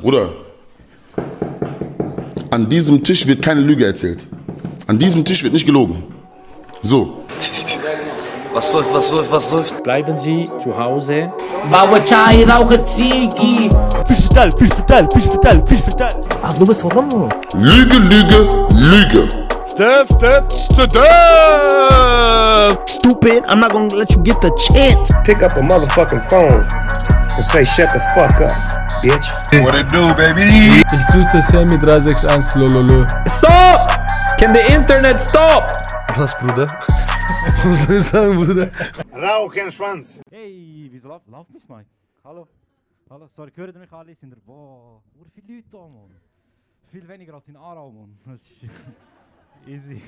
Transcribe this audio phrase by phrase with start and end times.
[0.00, 0.30] Bruder,
[2.50, 4.26] an diesem Tisch wird keine Lüge erzählt.
[4.86, 6.02] An diesem Tisch wird nicht gelogen.
[6.80, 7.24] So.
[8.54, 9.82] Was läuft, was läuft, was läuft?
[9.82, 11.30] Bleiben Sie zu Hause.
[11.70, 13.68] Baue Chai, rauche Ziggy.
[14.08, 16.10] Fisch vital, Fisch vital, Fisch vital, Fisch vital.
[16.42, 17.28] Ach, du bist verloren.
[17.54, 19.28] Lüge, Lüge, Lüge.
[19.66, 20.90] Step, step, step.
[22.88, 25.12] Stupid, I'm not gonna let you get the chance.
[25.24, 26.66] pick up a motherfucking phone
[27.36, 28.50] and say, shut the fuck up,
[29.02, 29.26] bitch.
[29.62, 30.82] What it do, baby?
[30.92, 33.06] Ich grüße Sammy 361 Lololo.
[33.26, 33.86] Stop!
[34.38, 35.70] Can the internet stop?
[36.16, 36.66] Was, Bruder?
[37.64, 38.70] Was soll ich sagen, Bruder?
[39.12, 40.20] Rauchenschwanz.
[40.30, 41.88] Hey, wieso lauf, lauf mich Mike?
[42.24, 42.48] Hallo?
[43.10, 44.14] Hallo, sorry, hören mich alle?
[44.14, 46.10] Sind da, boah, wo viele Leute da, Mann?
[46.90, 48.16] Viel weniger als in Aarau, Mann.
[48.26, 48.64] Das ist
[49.66, 50.02] easy.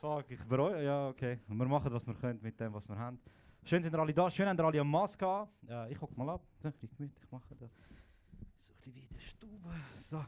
[0.00, 1.38] Fuck, ich bereue, ja, okay.
[1.46, 3.18] Wir machen, was wir können mit dem, was wir haben.
[3.64, 5.48] Schön sind ihr alle da, schön haben ihr alle eine Maske an.
[5.68, 7.66] Äh, ich guck mal ab, bisschen gemütlich machen da.
[8.58, 9.49] So ein bisschen wie in der Stube.
[9.96, 10.24] So.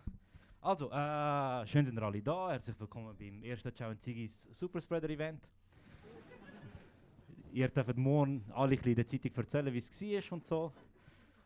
[0.60, 2.50] Also, äh, schön sind ihr alle da.
[2.50, 5.48] Herzlich willkommen beim ersten Ciao Zigis Superspreader Event.
[7.52, 10.72] Ihr dürft morgen alle in der Zeitung erzählen, wie es war und so.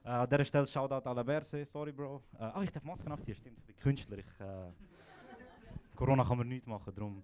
[0.04, 2.22] Äh, an dieser Stelle Shoutout la Berse, sorry Bro.
[2.38, 4.18] Äh, ah, ich darf Masken abziehen, stimmt, ich bin Künstler.
[4.18, 4.70] Ich, äh,
[5.94, 7.22] Corona kann man nichts machen, darum.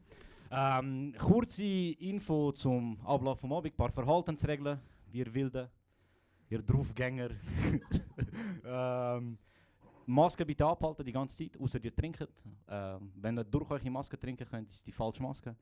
[0.51, 5.69] Ähm, kurze Info zum Ablauf vom Abend, ein paar Verhaltensregeln, wir Wilden,
[6.49, 7.31] ihr Draufgänger.
[8.65, 9.39] ähm,
[10.13, 12.27] Maske bitte abhalten die ganze Zeit, außer ihr trinkt.
[12.69, 15.57] Ähm, wenn ihr durch eure Maske trinken könnt, ist die falsche Maske.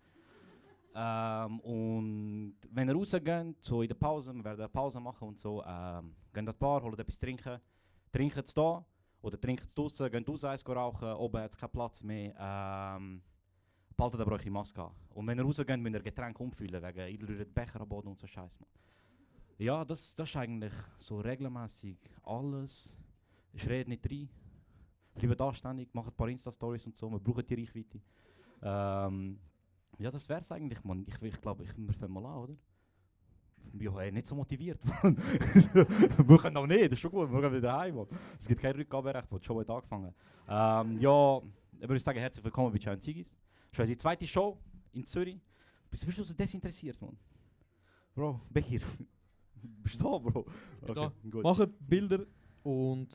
[0.94, 5.38] Ähm, und wenn ihr rausgeht, so in der Pause, wir werden eine Pause machen und
[5.38, 7.60] so, ähm, geht an Bar, holt etwas trinken,
[8.12, 8.84] trinkt es da
[9.22, 12.34] oder trinkt es draußen, geht raus, eins rauchen, oben hat es keinen Platz mehr.
[12.38, 13.22] Ähm,
[13.96, 14.92] behaltet aber eure Maske an.
[15.10, 18.18] Und wenn ihr rausgeht, müsst ihr Getränke umfüllen, wegen ihr rührt Becher am Boden und
[18.18, 18.58] so Scheiß.
[19.58, 22.98] Ja, das, das ist eigentlich so regelmäßig alles.
[23.52, 24.28] Ich rede nicht rein.
[25.14, 28.00] Bleibt anständig, macht ein paar Insta-Stories und so, wir brauchen die Reichweite.
[28.62, 29.38] Ähm,
[29.98, 31.04] ja, das wär's eigentlich, man.
[31.06, 32.54] Ich, ich glaube, ich, wir fangen mal an, oder?
[33.78, 35.16] Ja, hey, nicht so motiviert, man.
[35.16, 38.06] wir können auch nicht, das ist schon gut, wir gehen wieder heim, man.
[38.38, 39.28] Es gibt kein Rückgaberecht.
[39.30, 40.14] Die Show hat angefangen.
[40.48, 41.40] Ähm, ja,
[41.78, 43.06] ich würde sagen, herzlich willkommen bei Giant.
[43.06, 43.36] Das ist
[43.78, 44.58] unsere zweite Show
[44.92, 45.40] in Zürich.
[45.90, 47.16] Bist, bist du so desinteressiert, man?
[48.14, 48.80] Bro, Bekir.
[49.82, 50.46] bist du da, Bro?
[50.86, 51.12] da.
[51.30, 51.42] gut.
[51.42, 52.24] Machen Bilder
[52.62, 53.08] und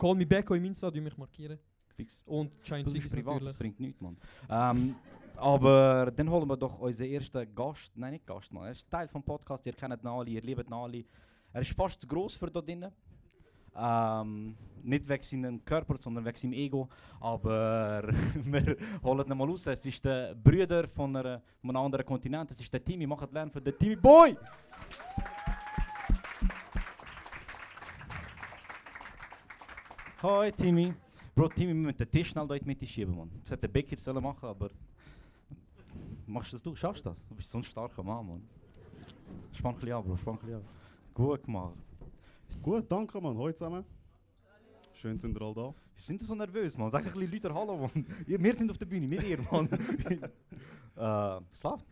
[0.00, 1.58] call me back im Insta, die mich markieren.
[1.94, 2.22] Fix.
[2.26, 4.16] Und ist Zigis privat, das bringt nichts, Mann.
[4.48, 4.94] Ähm,
[5.36, 8.64] aber dann holen wir doch unseren ersten Gast, nein nicht Gast, Mann.
[8.64, 11.04] Er ist Teil vom Podcast, ihr kennt Nali, ihr liebt Nali.
[11.52, 12.92] Er ist fast zu gross für da drinnen.
[13.76, 16.88] Ähm, nicht wegen seinem Körper, sondern wegen seinem Ego.
[17.20, 18.02] Aber
[18.44, 19.66] wir holen ihn mal raus.
[19.66, 22.50] Es ist der Bruder von, einer, von einem anderen Kontinent.
[22.50, 23.06] Es ist der Timmy.
[23.06, 24.36] Macht Lärm für den Timmy Boy!
[30.22, 30.92] Hoi Timmy.
[31.34, 33.30] Bro, Timmy, wir müssen den Tisch schnell da in die Mitte schieben, Mann.
[33.40, 34.68] Das hätte der Becky sollen machen, aber...
[36.26, 36.76] Machst das du?
[36.76, 37.24] Schaffst du das?
[37.26, 38.42] Du bist so ein starker Mann, Mann.
[39.50, 40.64] Spann ein bisschen an, Bro, spann ein bisschen an.
[41.14, 41.74] Gut gemacht.
[42.62, 43.34] Gut, danke, Mann.
[43.38, 43.82] Hallo zusammen.
[44.92, 45.62] Schön sind ihr alle da.
[45.94, 46.90] Wir sind so nervös, Mann.
[46.90, 48.06] Sag ein bisschen Leute Hallo, Mann.
[48.26, 49.68] Ihr, wir sind auf der Bühne, nicht ihr, Mann.
[49.72, 50.28] äh,
[50.96, 51.86] was läuft?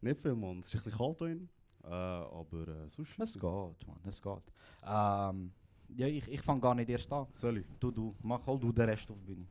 [0.00, 0.60] Nicht viel, Mann.
[0.60, 1.48] Es ist ein bisschen kalt hier.
[1.84, 3.18] Äh, aber äh, sonst...
[3.18, 4.42] Es geht, Mann, es geht.
[4.86, 5.52] Ähm,
[5.96, 7.26] ja, ich, ich fange gar nicht erst an.
[7.32, 7.66] Soll ich?
[7.80, 9.46] Du, du, mach hol du den Rest auf die Bühne.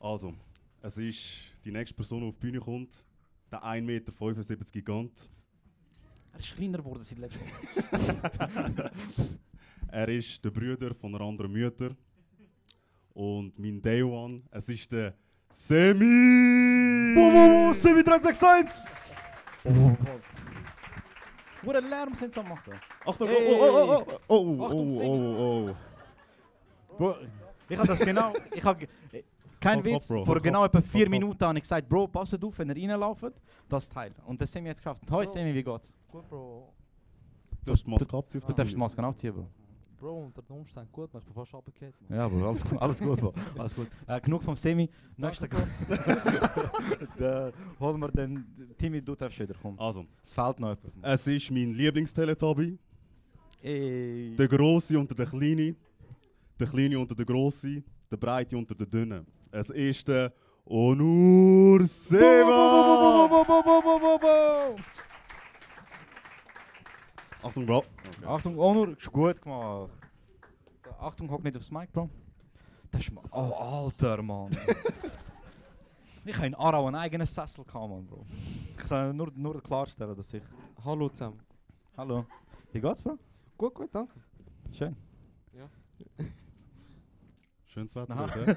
[0.00, 0.34] Also,
[0.80, 1.20] es ist
[1.64, 3.04] die nächste Person, die auf die Bühne kommt.
[3.50, 5.30] Der 1,75 Meter Gigant.
[6.32, 8.92] Er ist kleiner geworden seit letztem Mal.
[9.92, 11.94] Er ist der Bruder von einer anderen Mutter.
[13.12, 15.14] Und mein Day One, es ist der
[15.50, 17.12] Semi!
[17.14, 18.90] Boom, Semi 361!
[21.62, 22.72] Wo der Lärm sind sie am machen?
[23.04, 23.58] Achtung, Hey.
[23.60, 26.96] oh, oh, oh, oh, oh, oh, Achtung, oh, oh, oh.
[26.98, 27.16] Bro,
[27.68, 28.32] ich habe das genau.
[28.54, 28.78] Ich hab,
[29.60, 31.08] kein hopp, Witz, Bro, vor hopp, genau etwa vier.
[31.08, 33.32] Minuten habe ich gesagt, Bro, passt auf, wenn ihr reinlauft,
[33.68, 34.12] das Teil.
[34.26, 35.02] Und das Semi jetzt geschafft.
[35.10, 35.24] Hoi.
[35.26, 35.94] Semi, wie geht's?
[36.10, 36.72] Gut, Bro.
[37.64, 38.78] Du hast die Maske abziehen Du darfst die.
[38.78, 39.46] Maske abziehen, Bro.
[40.02, 41.94] Bro, unter den Umständen gut, ich bin fast runtergefallen.
[42.08, 43.32] Ja, Bro, alles, gut, alles gut, Bro.
[43.56, 43.86] Alles gut.
[44.08, 44.90] Äh, genug vom Semi.
[45.16, 45.46] Nächster
[47.16, 48.44] Da holen wir den
[48.76, 49.78] Timmy, du darfst wieder kommen.
[49.78, 52.76] Also, Es fehlt noch es ist mein Lieblingsteletubby.
[53.62, 54.34] Ey.
[54.36, 55.76] Der Grosse unter der Kleine,
[56.58, 59.24] der Kleine unter der Grosse, der Breite unter der Dünne.
[59.52, 60.32] Es ist der
[60.66, 63.30] Onur Seva!
[67.42, 67.84] Achtung, Bro.
[68.26, 69.90] Achtung, Onur, ist gut gemacht.
[70.84, 72.08] So, Achtung, hock nicht aufs Mic, Bro.
[72.90, 73.52] Das ist ma- Oh,
[73.86, 74.50] Alter, Mann.
[76.24, 78.24] ich habe in Aarau einen eigenen Sessel gehabt, Mann, Bro.
[78.78, 80.42] Ich soll nur, nur klarstellen, dass ich...
[80.84, 81.40] Hallo zusammen.
[81.96, 82.26] Hallo.
[82.72, 83.18] Wie geht's, Bro?
[83.58, 84.14] Gut, gut, danke.
[84.72, 84.96] Schön.
[85.52, 85.68] Ja.
[87.66, 88.16] Schönes Wetter.
[88.16, 88.56] Heute,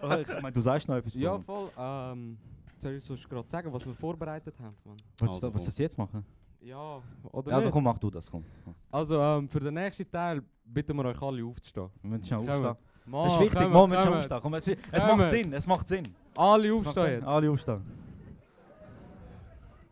[0.02, 1.14] Oh, ich meine, du sagst noch etwas.
[1.14, 1.70] Ja, voll.
[1.76, 2.38] Ähm,
[2.78, 4.96] soll ich sonst gerade sagen, was wir vorbereitet haben, Mann?
[5.18, 6.24] Willst Also, willst du das jetzt machen?
[6.62, 7.00] Ja,
[7.32, 7.72] oder Ja, also nicht?
[7.72, 8.44] komm, mach du das, komm.
[8.90, 11.88] Also, ähm, für den nächsten Teil bitten wir euch alle aufzustehen.
[12.02, 12.48] Wir müssen Kommen.
[12.50, 12.76] aufstehen.
[13.06, 14.14] Mann, Das ist wichtig, kommen, Mann, wir kommen.
[14.18, 14.38] aufstehen.
[14.42, 15.18] Komm, es, es Kommen.
[15.18, 16.14] macht Sinn, es macht Sinn.
[16.36, 17.12] Alle aufstehen Sinn.
[17.12, 17.26] jetzt.
[17.26, 17.80] Alle aufstehen.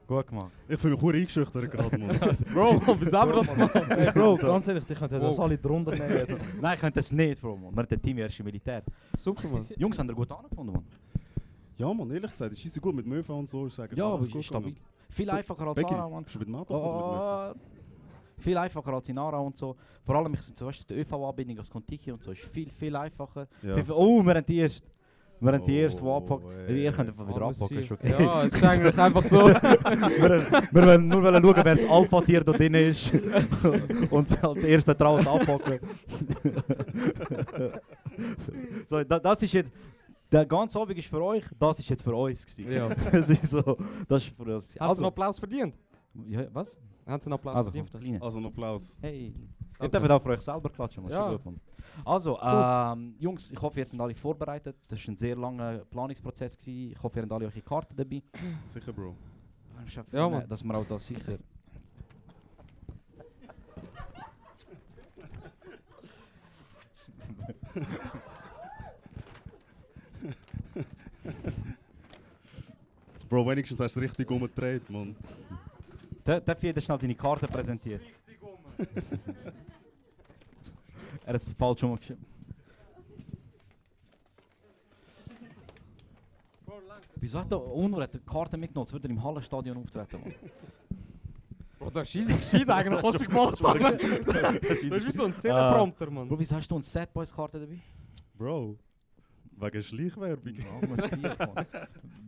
[0.07, 0.51] Gut gemacht.
[0.69, 2.19] Ich fühle mich gut eingeschüchtert gerade, Mann.
[2.55, 3.75] Bro, Mann, wie haben wir das gemacht?
[3.75, 6.39] Hey Bro, ganz ehrlich, ich könnte das alle drunter nehmen jetzt.
[6.63, 7.57] Nein, ich könnte das nicht, Bro.
[7.57, 7.75] Man.
[7.77, 8.83] Wir haben Team erst im Militär.
[9.17, 9.67] Super, Mann.
[9.77, 10.85] Jungs, haben ihr gut angefunden, Mann?
[11.77, 13.67] Ja, Mann, ehrlich gesagt, ich schieße gut mit Möwe und so.
[13.67, 14.71] Ich sage, Ja, aber gut stabil.
[14.73, 14.87] gegangen.
[15.11, 16.25] Viel einfacher als Becky, Aarau, Mann.
[16.25, 16.75] bist du mit dem Auto?
[16.75, 17.55] Oh,
[18.39, 19.75] viel einfacher als in Aarau und so.
[20.05, 22.95] Vor allem, ich so, weißt du, die ÖV-Anbindung als Contiki und so ist viel, viel
[22.95, 23.49] einfacher.
[23.63, 23.75] Ja.
[23.83, 24.87] Viel, oh, wir haben die erste.
[25.41, 26.51] Wir haben die erste, die Oh, abpacken.
[26.67, 26.83] ey.
[26.85, 28.11] Ihr könnt einfach wieder abpacken, ist okay.
[28.11, 29.47] Ja, es ist eigentlich einfach so.
[29.47, 29.53] wir,
[30.73, 33.13] wir wollen nur wollen schauen, wer das Alpha-Tier da drin ist.
[34.11, 35.79] und als erster traut abpacken.
[38.87, 39.73] so, da, das ist jetzt.
[40.31, 42.45] Der ganze Abend ist für euch, das ist jetzt für uns.
[42.45, 42.73] Gewesen.
[42.73, 42.89] Ja.
[43.13, 43.63] das ist so.
[44.07, 44.79] Das ist für uns.
[44.79, 45.75] Hat sie einen Applaus verdient?
[46.27, 46.77] ja, was?
[47.07, 48.23] Hat sie einen Applaus Also, verdient?
[48.23, 48.97] Also, einen Applaus.
[49.01, 49.29] Hey.
[49.29, 49.91] Ihr Okay.
[49.99, 51.09] dürft auch für euch selber klatschen.
[51.09, 51.31] Ja.
[51.31, 51.61] Gut, Mann.
[52.05, 54.77] Also, ähm, Jungs, ich hoffe, ihr seid alle vorbereitet.
[54.89, 56.57] Das war ein sehr langer Planungsprozess.
[56.59, 56.93] Gewesen.
[56.93, 58.23] Ich hoffe, ihr habt alle eure Karten dabei.
[58.65, 59.15] Sicher, Bro.
[60.13, 60.49] Ja, Mann.
[60.49, 61.39] Dass wir auch das sicher.
[73.29, 75.15] Bro, wenigstens hast du es richtig umgedreht, Mann.
[76.25, 78.01] Da- Darf jeder schnell deine Karte präsentieren?
[81.25, 82.25] er hat es falsch umgeschrieben.
[87.21, 88.87] Wieso hat der Unruhe die Karte mitgenommen?
[88.87, 90.21] Jetzt wird er im Hallenstadion auftreten.
[90.23, 90.35] Mann.
[91.79, 93.79] Bro, das ist gescheit eigentlich, was ich gemacht habe.
[94.69, 96.29] Das ist wie so ein Teleprompter, Mann.
[96.29, 97.79] Bro, wieso hast du eine Sad Boys Karte dabei?
[98.37, 98.77] Bro.
[99.57, 100.55] Wegen Schleichwerbung.
[100.55, 101.67] Ja, massiv, Mann.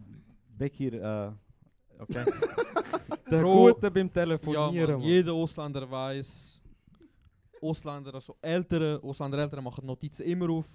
[0.61, 2.25] Bekir, äh, okay.
[3.31, 3.73] Der Bro.
[3.73, 5.09] Gute beim Ja, Telefonieren, Mann, Mann.
[5.09, 6.61] jeder Ausländer weiß,
[7.62, 10.67] Ausländer, also ältere Ausländer, Eltern machen Notizen immer auf,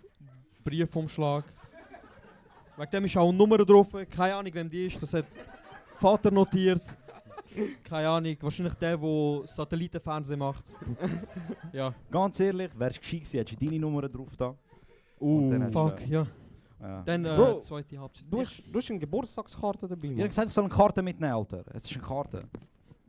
[0.64, 1.44] Briefumschlag.
[2.78, 5.26] Wegen dem ist auch eine Nummer drauf, keine Ahnung, wem die ist, das hat
[6.00, 6.81] Vater notiert.
[7.84, 10.66] Keine Ahnung, wahrscheinlich der, der Satellitenfernsehen macht.
[11.72, 11.94] ja.
[12.10, 14.56] Ganz ehrlich, wärst du gescheit gewesen, hättest du deine Nummer drauf da.
[15.20, 16.26] Uh, fuck, ja.
[16.81, 17.01] Ja.
[17.04, 18.25] Dann äh, Bro, zweite Halbzeit.
[18.30, 21.33] Du hast, du hast eine Geburtstagskarte dabei, Ich habe gesagt, ich soll eine Karte mitnehmen,
[21.33, 21.63] Alter.
[21.74, 22.44] Es ist eine Karte.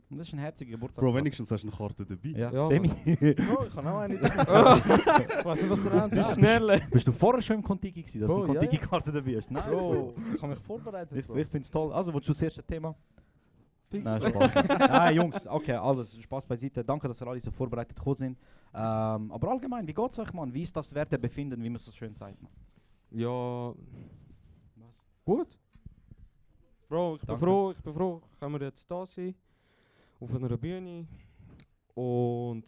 [0.09, 1.03] Und das ist ein herziger Geburtstag.
[1.03, 2.29] Bro, wenigstens hast du eine Karte dabei.
[2.29, 2.87] Ja, Ja, Semi.
[2.87, 4.15] Bro, ich kann auch eine.
[4.15, 6.33] ich weiß nicht, was du Die hast.
[6.35, 6.81] Schnelle.
[6.89, 9.51] Bist du vorher schon im Kontiki gewesen, dass du Bro, eine ja, Kontiki-Karte dabei hast?
[9.51, 11.17] Nice, Bro, ich habe mich vorbereitet.
[11.17, 11.91] Ich, ich finde es toll.
[11.91, 12.95] Also, willst du das erste Thema?
[13.89, 14.03] Fix.
[14.05, 14.51] Nein, Spaß.
[14.79, 16.15] Nein, Jungs, okay, alles.
[16.21, 16.85] Spaß beiseite.
[16.85, 18.37] Danke, dass ihr alle so vorbereitet gekommen sind.
[18.73, 20.53] Ähm, aber allgemein, wie geht es euch, Mann?
[20.53, 22.51] Wie ist das Wertebefinden, wie man so schön sagt, Mann?
[23.11, 23.73] Ja.
[25.25, 25.47] Gut.
[26.89, 27.45] Bro, ich bin Danke.
[27.45, 29.35] froh, ich bin froh, können wir jetzt da sein.
[30.19, 31.05] Auf einer Bühne.
[31.93, 32.63] Und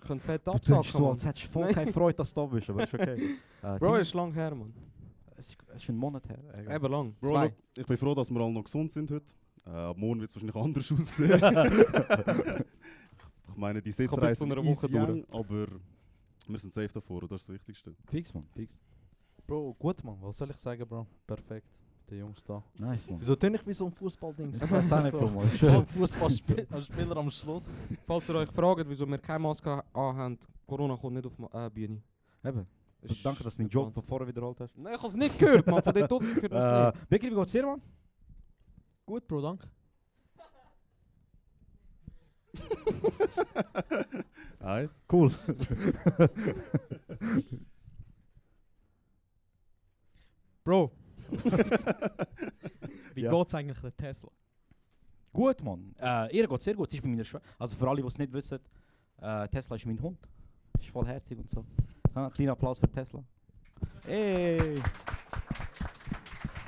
[0.00, 0.98] können fett Du tust absacken.
[1.00, 3.36] so, als hättest du voll keine Freude, dass du da bist, aber ist okay.
[3.62, 4.72] Äh, Bro, ist lang her, Mann.
[5.36, 6.38] es ist, es ist ein Monat her.
[6.54, 6.76] Egal.
[6.76, 7.14] Eben lang.
[7.20, 7.54] Bro, Zwei.
[7.78, 9.34] ich bin froh, dass wir alle noch gesund sind heute.
[9.64, 11.32] Äh, ab morgen wird es wahrscheinlich anders aussehen.
[13.48, 15.66] ich meine, die Es kann bis Sitzreise zu einer ist Woche young, aber
[16.46, 17.94] wir sind safe davor und das ist das Wichtigste.
[18.08, 18.78] Fix, Mann, fix.
[19.46, 20.16] Bro, gut, Mann.
[20.20, 21.06] Was soll ich sagen, Bro?
[21.26, 21.66] Perfekt.
[22.10, 22.62] Die Jungs da.
[22.78, 23.20] Nice, Mann.
[23.20, 24.52] Wieso tue ich wie so ein Fußballding?
[24.54, 25.50] Ich weiß auch nicht, Bro, Mann.
[25.60, 27.72] So ein Fußballspieler am Schluss.
[28.06, 32.02] Falls ihr euch fragt, wieso wir keine Maske anhaben, Corona kommt nicht auf die Bühne.
[32.44, 32.66] Eben.
[33.22, 33.92] Danke, dass du meinen nicht Joke wahr.
[33.94, 34.76] von vorher wiederholt hast.
[34.76, 35.82] Nein, ich habe es nicht gehört, man.
[35.82, 37.82] Von dort aus gehört man es Äh, Becky, wie geht's dir, Mann?
[39.04, 39.68] Gut, Bro, danke.
[44.60, 44.90] Alright.
[45.10, 45.30] Cool.
[50.66, 50.90] Bro.
[53.14, 53.30] Wie Ja.
[53.30, 54.28] geht's eigentlich der Tesla?
[55.32, 55.94] Gut, Mann.
[56.00, 56.90] Äh, ihr geht sehr gut.
[56.90, 57.46] Sie ist bei meiner Schwester.
[57.56, 58.58] Also für alle, die es nicht wissen,
[59.22, 60.18] äh, Tesla ist mein Hund.
[60.80, 61.64] Ist voll herzig und so.
[62.16, 63.22] Ja, kleiner Applaus für Tesla.
[64.06, 64.82] Hey!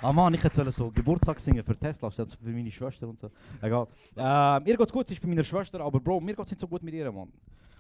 [0.01, 3.33] Ah Mann, ich hätte so Geburtstag singen für Tesla statt für meine Schwester und so.
[3.61, 3.89] Egal.
[4.17, 6.69] Ähm, ihr geht's gut, sie ist bei meiner Schwester, aber Bro, mir geht's nicht so
[6.69, 7.33] gut mit ihr, Mann.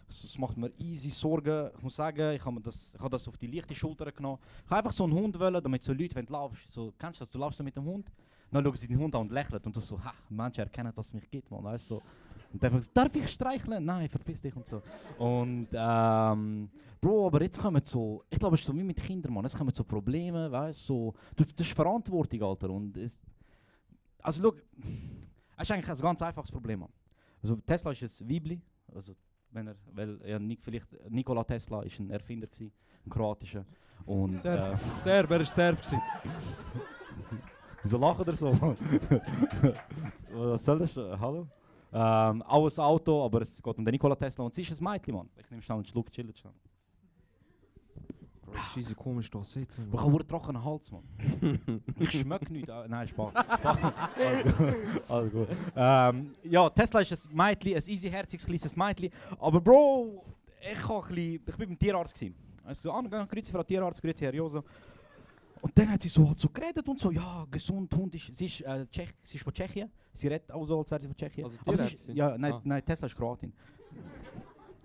[0.09, 1.71] Es, macht mir easy Sorgen.
[1.77, 4.39] Ich muss sagen, ich habe das, hab das auf die leichte Schulter genommen.
[4.65, 7.21] Ich habe einfach so einen Hund wollen, damit so Leute, wenn du laufst, so, kennst
[7.21, 8.11] du das, du laufst so mit dem Hund,
[8.51, 11.07] dann schauen sie den Hund an und lächeln und du so, ha, Menschen erkennen, dass
[11.07, 11.97] es mich gibt, man, weißt du.
[11.97, 12.03] So.
[12.53, 13.85] Und fragst du, darf ich streicheln?
[13.85, 14.83] Nein, verpiss dich und so.
[15.19, 19.33] Und ähm, Bro, aber jetzt kommen so, ich glaube, es ist so wie mit Kindern,
[19.35, 22.71] man, es kommen so Probleme, weißt so, du, das ist Verantwortung, Alter.
[22.71, 23.21] Und es,
[24.23, 24.57] also schau,
[25.57, 26.85] es ist eigentlich ein ganz einfaches Problem.
[27.43, 28.61] Also Tesla ist ein Weibli,
[28.95, 29.15] also
[29.53, 32.73] wenn er, weil ja, Nik, vielleicht Nikola Tesla ist ein Erfinder gewesen,
[33.07, 33.65] ein kroatischer.
[34.07, 34.75] Und, Serb.
[34.75, 35.77] äh, Serb, er war Serb.
[35.79, 36.01] gewesen.
[37.83, 38.53] Wieso lachen ihr so?
[40.33, 40.97] Was soll das?
[40.97, 41.47] Äh, Hallo?
[41.93, 44.85] Ähm, auch ein Auto, aber es geht um den Nikola Tesla und sie ist ein
[44.85, 45.29] Mädchen, Mann.
[45.39, 46.53] Ich nehme schnell einen Schluck, chillen schnell.
[48.51, 49.89] Bro, ist easy komisch da sitzen.
[49.93, 51.05] Ich habe einen trockenen Hals, Mann.
[51.99, 52.69] ich schmecke nicht.
[52.69, 53.35] Äh, nein, Spaß.
[53.35, 55.03] Alles gut.
[55.09, 55.49] Alles gut.
[55.77, 59.11] Ähm, ja, Tesla ist ein Mädchen, ein easyherziges kleines Mädchen.
[59.39, 60.25] Aber Bro,
[60.61, 62.15] ich, war ein bisschen, ich bin beim Tierarzt.
[62.15, 62.35] Gewesen.
[62.65, 64.63] Also angegangen, grüezi Frau Tierarzt, grüezi Herr Joso.
[65.61, 68.47] Und dann hat sie so, halt so geredet und so, ja, gesund, Hund ist, sie
[68.47, 69.91] ist, äh, Tschech, sie ist von Tschechien.
[70.13, 71.45] Sie redet auch so, als wäre sie von Tschechien.
[71.45, 72.15] Also Tierärztin?
[72.15, 72.61] ja, nein, Ah.
[72.63, 73.53] nein, Tesla ist Kroatin.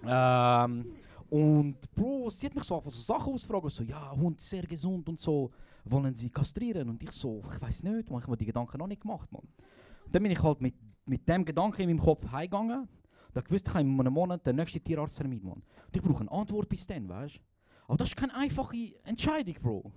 [0.05, 0.86] ähm,
[1.34, 4.62] und Bro, sie hat mich so einfach so Sachen ausfragen, so, ja, Hund ist sehr
[4.68, 5.50] gesund und so,
[5.84, 6.88] wollen sie kastrieren?
[6.88, 9.42] Und ich so, ich weiß nicht, man, ich habe die Gedanken noch nicht gemacht, man.
[9.42, 10.75] Und dann bin ich halt mit,
[11.08, 12.88] mit dem Gedanken in meinem Kopf heimgegangen.
[13.34, 15.54] Da gewusst, ich habe in einem Monat den nächsten Tierarzttermin, man.
[15.54, 17.40] Und ich brauche eine Antwort bis dann, weißt?
[17.88, 19.92] Aber das ist keine einfache Entscheidung, Bro.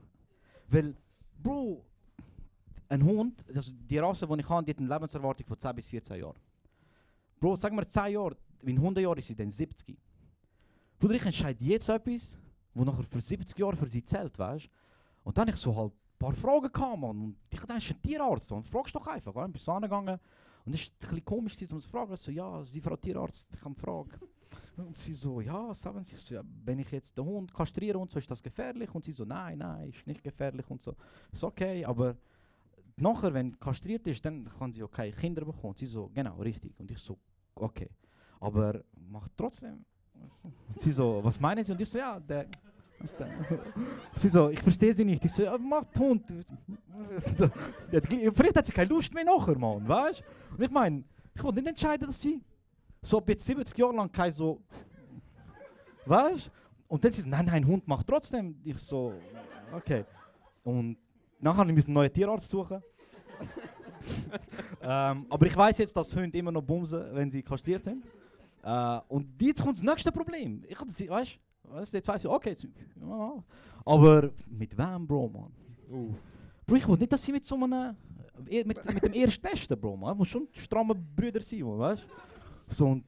[0.68, 0.96] Weil,
[1.42, 1.84] Bro,
[2.88, 5.86] ein Hund, also die Rasse, die ich habe, die hat eine Lebenserwartung von 10 bis
[5.86, 6.38] 14 Jahren.
[7.38, 9.98] Bro, sag mir 10 Jahre, in 100 Jahren ist sie dann 70.
[10.98, 12.38] Bruder, ich entscheide jetzt etwas,
[12.74, 14.70] wo nachher für 70 Jahre für sie zählt, weißt du?
[15.24, 17.20] Und dann ich so halt ein paar Fragen gehabt, Mann.
[17.20, 18.64] Und ich dachte, ist ein Tierarzt, Mann.
[18.64, 19.52] Fragst doch einfach, weißt du?
[19.52, 20.18] Bin so angegangen.
[20.64, 22.16] Und es ist ein bisschen komisch, um zu fragen.
[22.16, 24.18] So, ja, Sie, Frau Tierarzt, ich habe eine Frage.
[24.76, 26.16] Und sie so, ja, sagen Sie?
[26.16, 28.94] Ich So, ja, wenn ich jetzt den Hund kastriere und so, ist das gefährlich?
[28.94, 30.94] Und sie so, nein, nein, ist nicht gefährlich und so.
[31.32, 32.16] Ist okay, aber
[32.96, 35.70] nachher, wenn kastriert ist, dann kann sie okay Kinder bekommen.
[35.70, 36.78] Und sie so, genau, richtig.
[36.78, 37.18] Und ich so,
[37.54, 37.88] okay.
[38.38, 39.84] Aber macht trotzdem.
[40.42, 41.72] Und sie so, was meinen Sie?
[41.72, 42.46] Und ich so, ja, der.
[44.14, 45.24] Sie so, ich verstehe sie nicht.
[45.24, 46.24] Ich so, ja, macht Hund.
[48.34, 50.54] Vielleicht hat sie keine Lust mehr nachher, Mann, weißt du?
[50.54, 51.04] Und ich meine,
[51.34, 52.40] ich wollte nicht entscheiden, dass sie
[53.02, 54.62] so jetzt 70 Jahre lang kein so.
[56.06, 56.50] Weißt du?
[56.88, 58.56] Und dann sie so, nein, nein, Hund macht trotzdem.
[58.64, 59.12] Ich so,
[59.72, 60.04] okay.
[60.64, 60.96] Und
[61.38, 62.82] nachher müssen wir einen neuen Tierarzt suchen.
[64.80, 68.04] ähm, aber ich weiß jetzt, dass Hunde immer noch bumsen, wenn sie kastriert sind.
[68.66, 70.64] Äh, und jetzt kommt das nächste Problem.
[70.68, 71.38] Ich hatte sie, weißt
[71.92, 72.52] du, jetzt weiß ich, okay,
[73.00, 73.44] ja,
[73.84, 75.52] aber mit wem, Bro, man?
[76.66, 77.94] Bro, ich will nicht, dass sie mit so einem,
[78.48, 80.16] eh, mit, mit dem Erstbesten, Bro, man.
[80.16, 82.74] Muss schon stramme Brüder sein, man, weißt du?
[82.74, 83.04] So, und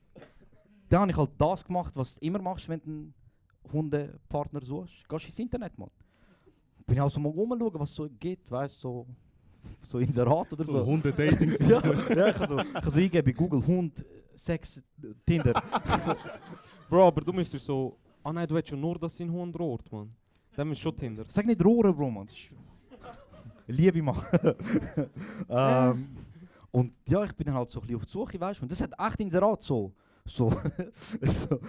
[0.89, 3.15] dann habe ich halt das gemacht, was du immer machst, wenn du einen
[3.73, 5.09] Hundepartner suchst.
[5.09, 5.91] Gehst ins Internet, man.
[6.87, 9.07] Bin ich also mal rumschauen, was so geht, weißt du, so,
[9.83, 10.73] so Inserat oder so.
[10.73, 14.05] So Hunde-Dating ja, ja, ich kann so, ich so eingeben, Google Hund,
[14.39, 14.81] Sex,
[15.27, 15.53] Tinder.
[16.89, 17.97] Bro, aber du müsstest so.
[18.23, 20.11] Ah nein, du willst schon nur, dass sein Hund rohrt, man.
[20.55, 21.25] Dann ist schon Tinder.
[21.29, 22.27] Sag nicht Rohren, Bro, man.
[22.27, 22.51] Das ist
[23.67, 24.27] Liebe machen.
[25.49, 26.09] ähm,
[26.71, 28.63] und ja, ich bin dann halt so ein bisschen auf die Suche, weißt du.
[28.63, 29.93] Und das hat echt Inserat so.
[30.25, 30.53] So,
[31.23, 31.61] so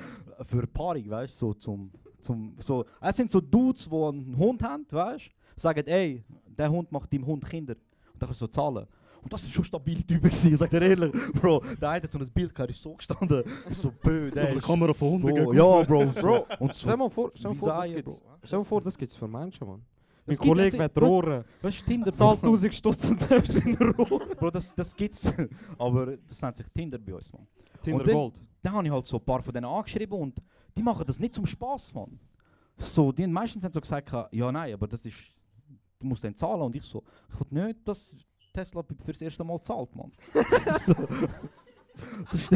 [0.44, 4.62] für Paarung, weißt du, so zum, zum, so, es sind so Dudes, die einen Hund
[4.62, 7.76] haben, weißt du, sagen, ey, der Hund macht deinem Hund Kinder.
[8.14, 8.86] Und dann kannst du so zahlen.
[9.22, 12.12] Und das sind schon stabile Typen gewesen, ich sag dir ehrlich, Bro, der eine hat
[12.12, 15.28] so ein Bild gehabt, ist so gestanden, so bö, So eine ist- Kamera von Hunden
[15.46, 15.84] Bro, ja.
[15.84, 18.82] Bro, Bro, und so, Stell mal vor, stell mal vor, das gibt's, stell mal vor,
[18.82, 19.82] das gibt's für Menschen, man.
[20.26, 21.44] Mein Das Kollege wird weißt- rohren.
[21.62, 22.48] weißt du, Tinder, Zahlt Bro.
[22.50, 24.30] 1000 Stutz und darfst ihn rohren.
[24.38, 25.34] Bro, das, das gibt's.
[25.78, 27.48] Aber das nennt sich Tinder bei uns, man.
[27.82, 28.42] Tinder dann- Gold.
[28.62, 30.38] Dann habe ich halt so ein paar von denen angeschrieben und
[30.78, 32.20] die machen das nicht zum Spaß, man.
[32.78, 35.18] So, die meistens haben so gesagt, ja nein, aber das ist,
[36.00, 36.62] du musst dann zahlen.
[36.62, 38.16] Und ich so, ich will nicht, dass
[38.60, 40.12] Tesla fürs erste Mal zahlt, man.
[40.86, 40.94] so.
[42.32, 42.50] das,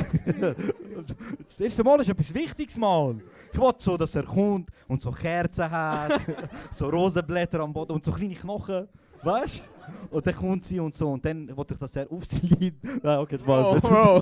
[1.39, 3.22] das erste Mal ist etwas Wichtiges, man.
[3.51, 6.19] Ich will so, dass er kommt und so Kerzen hat,
[6.72, 8.88] so Rosenblätter am Boden und so kleine Knochen.
[9.24, 9.72] Weißt
[10.10, 10.15] du?
[10.17, 12.83] Und dann kommt sie und so und dann wollte ich, dass er auf sie liegt.
[12.83, 13.67] Nein, okay, Spaß.
[13.69, 14.22] Oh, Bro,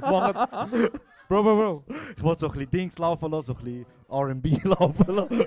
[0.00, 0.50] macht.
[1.28, 1.84] Bro, Bro, Bro.
[2.16, 5.46] Ich wollte so ein bisschen Dings laufen lassen, so ein bisschen RB laufen lassen.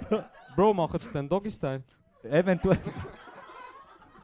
[0.56, 1.84] Bro, macht es dann Doggy-Style?
[2.24, 2.80] Eventuell.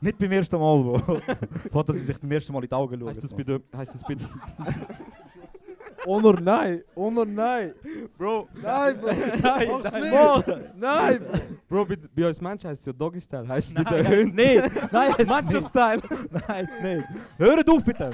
[0.06, 1.18] Nicht beim ersten Mal, Bro.
[1.66, 3.10] Ich wollte, dass sie sich beim ersten Mal in die Augen schauen.
[3.10, 3.62] Heißt das bitte.
[3.76, 4.26] Heißt das bitte.
[6.06, 6.84] Honor, nein.
[6.96, 7.74] Honor, nein.
[8.18, 9.08] Bro, Nein, Bro.
[9.42, 10.12] nein, Mach's nein, nicht.
[10.12, 10.44] Bro.
[10.76, 11.40] Nein, Bro.
[11.68, 13.48] Bro, bei, bei uns Menschen heißt es ja Doggy-Style.
[13.48, 14.92] Heißt bei Nein, den heisst Hunden nicht.
[14.92, 16.02] Nein, heisst Macho-Style.
[16.48, 17.08] Nein, ist nicht.
[17.40, 18.12] Hört auf mit dem.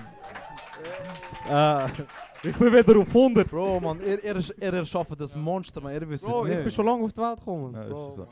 [1.49, 1.85] Äh,
[2.43, 3.49] Ich bin wieder auf 100.
[3.51, 5.93] Bro, man, ihr, ihr, ihr erschafft das Monster, man.
[5.93, 6.57] Ihr wisst Bro, nicht.
[6.57, 7.73] ich bin schon lange auf die Welt gekommen.
[7.75, 8.27] ja, Bro, ist so.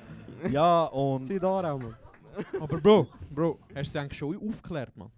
[0.49, 1.95] ja, und Sieh da auch, man.
[2.59, 5.09] Aber Bro, Bro, hast du sie eigentlich schon aufgeklärt, man?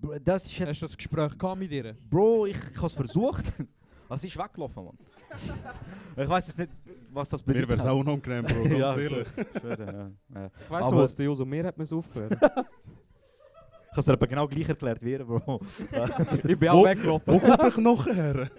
[0.00, 0.82] Bro, das ist Hast jetzt.
[0.82, 1.94] du das Gespräch gehabt mit ihr?
[2.10, 3.44] Bro, ich, ich habe es versucht.
[4.16, 4.96] Sie ist weggelaufen, Mann.
[6.16, 6.70] Ich weiß jetzt nicht,
[7.10, 7.70] was das Mir bedeutet.
[7.70, 9.28] wäre es auch unangenehm, Bro, ganz ja, ehrlich.
[9.36, 10.40] ich schwöre, ja.
[10.42, 10.50] ja.
[10.68, 12.32] Weißt du Aber- was, der Joso mir hat mir aufgehört.
[12.34, 12.40] Ich
[13.96, 15.60] habe es aber genau gleich erklärt wie ihr, Bro.
[16.44, 17.34] ich bin Wo- auch weggelaufen.
[17.34, 18.50] Wo kommt der Knochen her?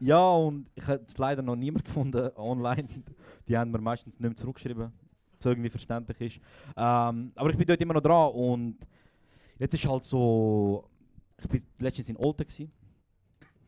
[0.00, 2.86] ja, und ich habe jetzt leider noch niemand gefunden online,
[3.48, 4.92] Die haben mir meistens nicht mehr zurückgeschrieben,
[5.44, 6.36] was irgendwie verständlich ist.
[6.76, 8.76] Ähm, aber ich bin dort immer noch dran und
[9.58, 10.84] jetzt ist halt so,
[11.40, 12.70] ich bin letztens in Olten gsi.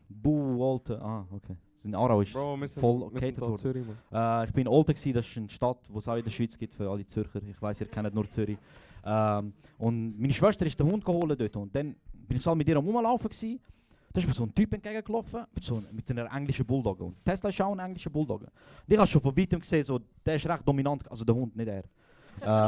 [0.09, 1.55] Bu Olten, ah okay.
[1.83, 3.97] In Aarau ist Bro, sind, voll worden.
[4.09, 4.41] Man.
[4.41, 6.31] Äh, ich bin in Olten, gsi, das ist eine Stadt, die es auch in der
[6.31, 7.41] Schweiz gibt für alle Zürcher.
[7.43, 8.57] Ich weiß, ihr kennt nur Zürich.
[9.05, 11.95] Ähm, und meine Schwester ist den Hund geholt dort und dann
[12.27, 13.29] bin ich so mit ihr am Rumlaufen.
[13.29, 13.59] gsi.
[14.15, 17.03] Da ist mir so ein Typ entgegengelaufen mit, so, mit einer englischen Bulldogge.
[17.03, 18.45] Und Tesla ist auch ein englischer Bulldogge.
[18.45, 21.53] Und ich habe schon von weitem gesehen, so, der ist recht dominant, also der Hund,
[21.53, 21.83] nicht er.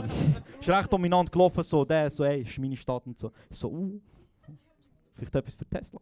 [0.04, 0.10] ähm,
[0.60, 3.32] ist recht dominant gelaufen, so, der so, ey, ist meine Stadt und so.
[3.50, 3.98] Ich so, uh,
[5.16, 6.02] vielleicht etwas für Tesla.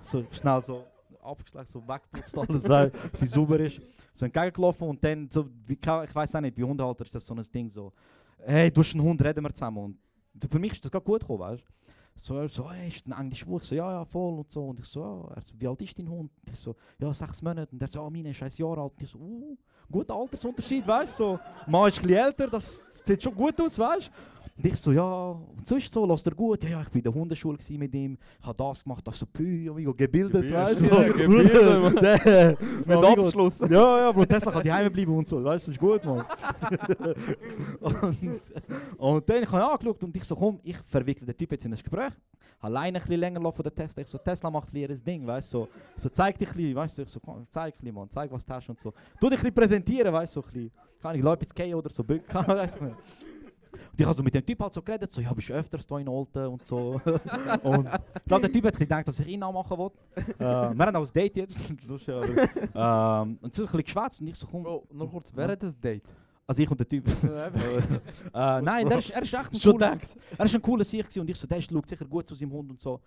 [0.00, 0.84] So schnell so
[1.22, 3.82] abgeschleckt, so weggeputzt alles, weil sie sauber ist.
[4.14, 5.50] So entgegengelaufen und dann, so,
[5.82, 7.92] kann- ich weiß auch nicht, bei Hundehalter ist das so ein Ding so,
[8.38, 9.98] hey, du hast einen Hund, reden wir zusammen.
[10.32, 11.87] Und für mich ist das gerade gut gekommen, weißt du.
[12.20, 13.62] So, er so, hey, ist ein englischer Buch?
[13.62, 14.66] So, ja, ja, voll und so.
[14.66, 16.30] Und ich so, ja, er so, wie alt ist dein Hund?
[16.44, 17.70] Und ich so, ja, sechs Monate.
[17.70, 18.92] Und er so, ah, meine ist ein Jahr alt.
[18.92, 19.56] Und ich so, uh,
[19.90, 21.24] guter Altersunterschied, weißt du.
[21.24, 24.12] So, Mann ist ein älter, das sieht schon gut aus, weißt du.
[24.58, 26.64] Und ich so, ja, und sonst so, lässt er gut?
[26.64, 29.26] Ja, ja, ich bin in der Hundeschule mit ihm, ich habe das gemacht, das so,
[29.26, 30.96] pü, amigo, gebildet, weißt du.
[30.96, 33.60] ja, gebildet, Mit Abschluss.
[33.60, 36.24] Ja, ja, Bro, Tesla kann daheim bleiben und so, weißt du, das ist gut, Mann.
[37.80, 38.40] und,
[38.98, 41.72] und dann habe ich angeschaut und ich so, komm, ich verwickle den Typ jetzt in
[41.72, 42.12] ein Gespräch.
[42.60, 44.02] Alleine ein bisschen länger laufen der Tesla.
[44.02, 45.58] Ich so, Tesla macht ihr Ding, weißt du.
[45.58, 47.02] So, so zeig dich ein bisschen, weißt du.
[47.02, 48.92] Ich so, komm, zeig ein bisschen, Mann, zeig, was du hast und so.
[49.20, 50.72] Tu dich ein bisschen präsentieren, weißt du, so ein bisschen.
[51.00, 52.24] Kann ich Leute ins K oder so, bücken,
[52.64, 52.96] ich nicht.
[53.72, 55.86] Und ich habe so mit dem Typ halt so geredet, so, ja, bist du öfters
[55.86, 57.00] da in Olten und so.
[57.62, 57.88] und
[58.26, 59.90] glaube, der Typ hat gedacht, dass ich ihn anmachen will.
[60.16, 60.46] äh, wir
[60.86, 61.74] haben auch ein Date jetzt.
[61.86, 64.62] Lustig, aber, ähm, und so ein bisschen geschwätzt und ich so, komm.
[64.62, 66.02] Bro, noch kurz, wer hat das Date?
[66.46, 67.06] Also ich und der Typ.
[67.22, 69.98] äh, nein, der ist, er ist echt ein cooler,
[70.38, 72.70] er ist ein cooler Sieg und ich so, der schaut sicher gut zu seinem Hund
[72.70, 73.00] und so.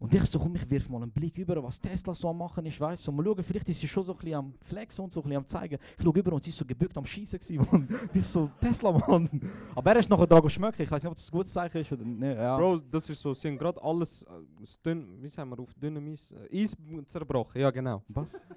[0.00, 2.64] Und ich so, komm, ich wirf mal einen Blick über, was Tesla so am machen
[2.64, 3.12] ist, weißt du.
[3.12, 5.36] Mal schauen, vielleicht ist sie schon so ein bisschen am Flexen und so ein bisschen
[5.36, 5.78] am zeigen.
[5.98, 7.86] Ich schaue über und sie ist so gebückt am Schießen gewesen, Mann.
[7.86, 9.28] Und ich so, Tesla, Mann.
[9.74, 10.80] Aber er ist nachher dran schmecken.
[10.82, 12.36] Ich weiß nicht, ob das ein gutes Zeichen ist oder nicht.
[12.36, 12.56] Ja.
[12.56, 16.32] Bro, das ist so, sie haben gerade alles, äh, wie sagen wir, auf dünnem Eis,
[16.50, 16.74] äh, Eis
[17.06, 18.02] zerbrochen, ja genau.
[18.08, 18.48] Was?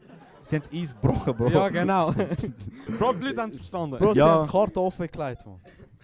[0.43, 1.49] Sie haben das Eis gebrochen, Bro.
[1.49, 2.12] Ja genau.
[2.97, 3.97] Bro, die Leute haben es verstanden.
[3.97, 4.29] Bro, sie Ja.
[4.29, 5.60] haben die Karte offen gelegt, man.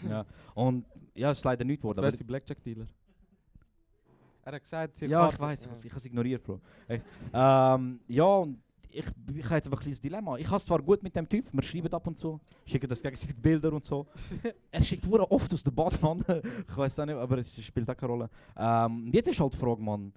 [0.10, 0.26] ja.
[0.54, 1.98] Und ja, es ist leider nicht Jetzt geworden.
[1.98, 2.86] wäre aber- sie Blackjack-Dealer.
[4.50, 6.60] Er hat gesagt, sie Ja, ich weiß, ich, ich habe es ignoriert, Bro.
[7.34, 8.58] Ähm, ja, und
[8.90, 10.38] ich, ich habe jetzt einfach ein kleines Dilemma.
[10.38, 13.04] Ich habe es zwar gut mit dem Typ, wir schreiben ab und zu, schicken das
[13.04, 14.08] gegenseitig Bilder und so.
[14.72, 16.26] er schickt nur oft aus der Bad, Mann.
[16.68, 18.30] ich weiß auch nicht, aber es spielt auch keine Rolle.
[18.58, 20.12] Ähm, und jetzt ist halt die Frage, Mann,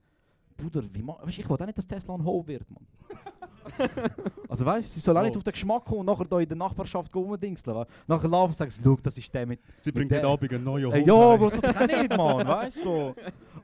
[0.56, 2.86] Bruder, wie ma weißt, ich will auch nicht, dass Tesla ein Ho wird, Mann.
[4.48, 5.38] also weißt du, sie soll auch nicht Oh.
[5.38, 7.84] auf den Geschmack kommen und nachher da in der Nachbarschaft rumdingseln.
[8.06, 10.52] Nachher laufen und sagen, sie, schau, das ist der mit Sie mit bringt jeden Abend
[10.52, 11.22] einen neuen Äh, Hund ja, heim.
[11.22, 12.82] aber das hat ich auch nicht, Mann, weißt du?
[12.82, 13.14] So.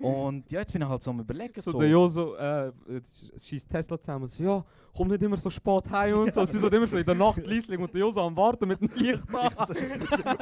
[0.06, 1.60] Und ja, jetzt bin ich halt so am überlegen.
[1.60, 4.28] So, So, der Jo so, äh, jetzt schießt Tesla zusammen.
[4.28, 4.64] So, ja,
[4.96, 6.44] komm nicht immer so spät heim und so.
[6.46, 8.80] Sie tut immer so in der Nacht leislich und der Jo so am Warten mit
[8.80, 9.48] dem Licht da.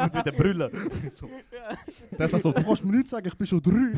[0.05, 0.71] und mit den Brüllen.
[1.15, 1.27] so.
[2.17, 3.93] Tesla so, du kannst mir nichts sagen, ich bin schon drei.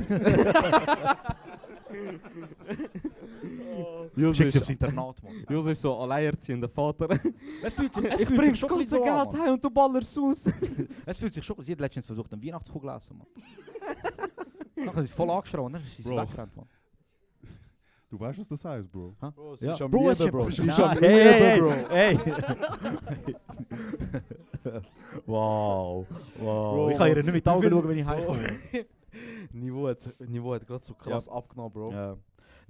[4.19, 5.33] Jo Schick sie ist, aufs Internat, Mann.
[5.51, 7.09] Jo ist so alleinerziehender Vater.
[7.63, 9.65] Es fühlt sich, es ich fühlt sich schon ein bisschen so Geld an, heim und
[9.65, 10.47] du ballerst aus.
[11.07, 11.57] Es fühlt sich schon...
[11.63, 13.27] Sie hat letztens versucht, einen Weihnachtskugel zu essen, Mann.
[14.87, 16.17] Nachher ist sie voll angeschrien und dann ist sie Bro.
[16.23, 16.67] weggerannt, Mann.
[18.11, 19.15] Du weißt, was das heißt, Bro.
[19.21, 19.73] Bro, sie Ja.
[19.73, 20.49] ist am Bro, es Lieben, Bro.
[20.49, 21.71] ist- Sie ist am Bro.
[21.91, 22.19] hey,
[25.27, 26.07] wow,
[26.39, 26.75] wow.
[26.75, 28.47] Bro, ich kann ihr nicht mit Augen schauen, wenn ich heimkomme.
[29.53, 31.93] Niveau hat, Niveau hat gerade so krass abgenommen, Bro.
[31.93, 32.17] Ja.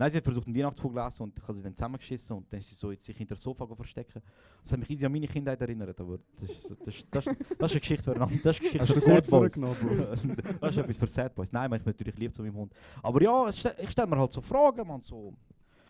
[0.00, 2.52] Nein, sie hat versucht, einen Weihnachtskugel zu essen und ich habe sie dann zusammengeschissen und
[2.52, 4.22] dann ist sie so jetzt sich hinter das Sofa verstecken.
[4.62, 7.36] Das hat mich easy an meine Kindheit erinnert, aber das ist, das, ist- das, ist-
[7.58, 8.42] das ist eine Geschichte für einen anderen.
[8.42, 10.58] Das ist eine Hast Geschichte du für Sad Boys.
[10.60, 11.52] das ist etwas für Sad Boys.
[11.52, 12.72] Nein, man, ich bin natürlich lieb zu meinem Hund.
[13.02, 15.32] Aber ja, ich stelle mir halt so Fragen, man, so,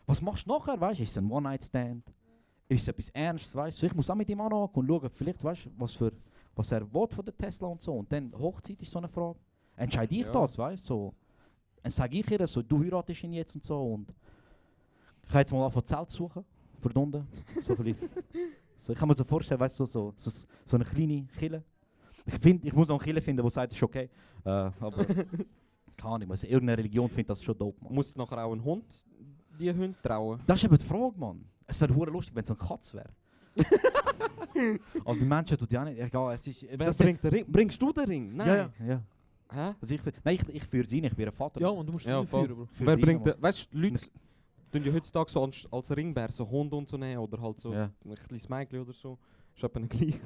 [0.07, 1.03] was machst du nachher, weißt du?
[1.03, 2.03] Ist es ein One-Night-Stand?
[2.71, 3.87] Ist es etwas Ernstes, weißt du?
[3.87, 6.13] Ich muss auch mit ihm anhaken und schauen, vielleicht, weißt du, was, für,
[6.57, 7.93] was er will von der Tesla und so.
[7.95, 9.39] Und dann Hochzeit ist so eine Frage.
[9.77, 10.33] Entscheide ich Ja.
[10.33, 10.87] das, weißt du?
[10.87, 11.15] So,
[11.89, 13.95] dann sage ich ihr, so, du heiratest ihn jetzt und so.
[13.95, 14.13] Und
[15.23, 16.45] ich habe jetzt mal angefangen, Zelt zu suchen,
[16.83, 17.27] unten.
[17.63, 17.97] So ein
[18.77, 21.63] so, ich kann mir so vorstellen, weißt du, so, so, so, so eine kleine Kille.
[22.27, 24.11] Ich, find, ich muss noch eine Kille finden, die sagt, es ist okay.
[24.45, 25.05] Äh, aber
[25.97, 27.95] keine Ahnung, also irgendeine Religion findet das schon dope, man.
[27.95, 28.85] Muss nachher auch ein Hund
[29.59, 30.39] die Hunde trauen?
[30.47, 31.43] Das ist eben die Frage, Mann.
[31.67, 33.11] Es wäre lustig, wenn es eine Katze wäre.
[35.05, 35.99] aber die Menschen tun ja nicht.
[35.99, 36.63] Egal, es ist.
[36.69, 37.47] Wer das- bringt den Ring?
[37.49, 38.37] Bringst du den Ring?
[38.37, 38.47] Nein.
[38.47, 39.03] Ja, ja, ja.
[39.53, 39.75] Hä?
[39.81, 41.61] Also ich, nein, ich, ich führe sie nicht, ich bin ein Vater.
[41.61, 42.47] Ja, und du musst Ja, sie voll.
[42.47, 42.67] führen, Bro.
[42.73, 43.35] Für Wer bringt Mann.
[43.35, 43.43] den?
[43.43, 44.07] Weißt du, Leute
[44.71, 47.73] tun ja heutzutage so als, als Ringbär so Hund und so nehmen oder halt so
[47.73, 47.91] Ja.
[48.05, 49.19] ein kleines Mädchen oder so.
[49.57, 50.21] Ist etwa ein gleich.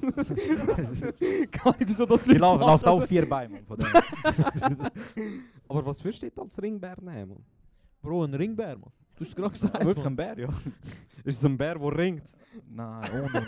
[1.51, 2.89] Gar nicht, wieso das Die Leute lau läuft machen.
[3.03, 3.65] auf vier Beine, Mann.
[3.65, 3.87] Von dem.
[5.69, 7.43] Aber was würdest du jetzt als Ringbär nehmen?
[8.03, 8.91] Bro, ein Ringbär, man.
[9.15, 9.85] Du hast es gerade gesagt.
[9.85, 10.13] Wirklich Mann.
[10.13, 10.49] ein Bär, ja.
[11.25, 12.35] Ist es ein Bär, der ringt?
[12.69, 13.47] Nein, ohne.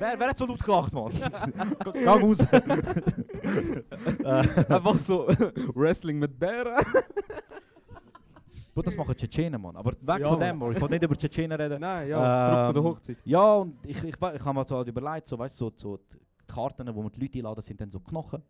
[0.00, 1.12] Wer, wer hat so laut gelacht, Mann?
[2.04, 2.40] Gang raus.
[4.24, 5.26] äh, Einfach so
[5.74, 6.82] Wrestling mit Bären.
[8.74, 9.76] Bro, das machen Tschetschenen, Mann.
[9.76, 10.48] Aber weg Ja, von Mann.
[10.48, 10.70] dem, Bro.
[10.72, 11.80] Ich wollte nicht über Tschetschenen reden.
[11.80, 13.18] Nein, ja, zurück zu der Ähm, Hochzeit.
[13.24, 15.96] Ja, und ich, ich, we- ich habe mir so halt überlegt, so, weißt, so, so
[15.96, 18.42] die Karten, wo man die Leute einladen, sind dann so Knochen.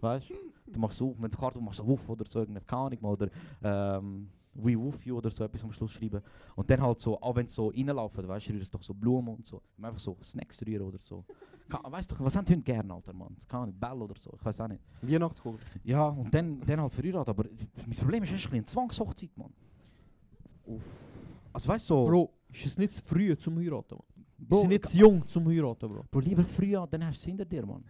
[0.00, 0.34] Weißt du?
[0.72, 3.28] Du machst so auf, wenn du Karte machst, so Wuff oder so, irgendeine Ahnung, oder
[3.64, 6.20] ähm, We Woof You oder so etwas am Schluss schreiben.
[6.56, 9.34] Und dann halt so, auch wenn sie so reinlaufen, weißt du, rührst doch so Blumen
[9.34, 9.62] und so.
[9.80, 11.24] Einfach so Snacks rühren oder so.
[11.82, 13.34] Weißt du, was haben die Hunde gerne, Alter, Mann?
[13.34, 14.80] Das kann nicht, Bell oder so, ich weiß auch nicht.
[15.02, 15.60] Weihnachtskugel.
[15.84, 17.44] Ja, und dann, dann halt verheiratet, aber
[17.86, 19.52] mein Problem ist, es ist ein bisschen eine Zwangshochzeit, Mann.
[21.52, 24.24] Also weißt du, so, Bro, ist es nicht zu früh zum heiraten, Mann?
[24.38, 26.04] Bro, Ist es nicht zu jung zum heiraten, Bro?
[26.10, 27.84] Bro, lieber früher, dann hast du es hinter dir, Mann.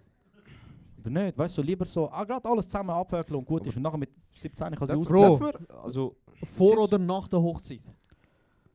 [0.99, 1.39] Oder nicht?
[1.39, 3.77] Weißt du, lieber so, ah, gerade alles zusammen abhökeln und gut ist.
[3.77, 5.67] Und nachher mit 17 kann sie ausziehen.
[5.83, 6.17] Also,
[6.57, 7.81] Vor oder nach der Hochzeit?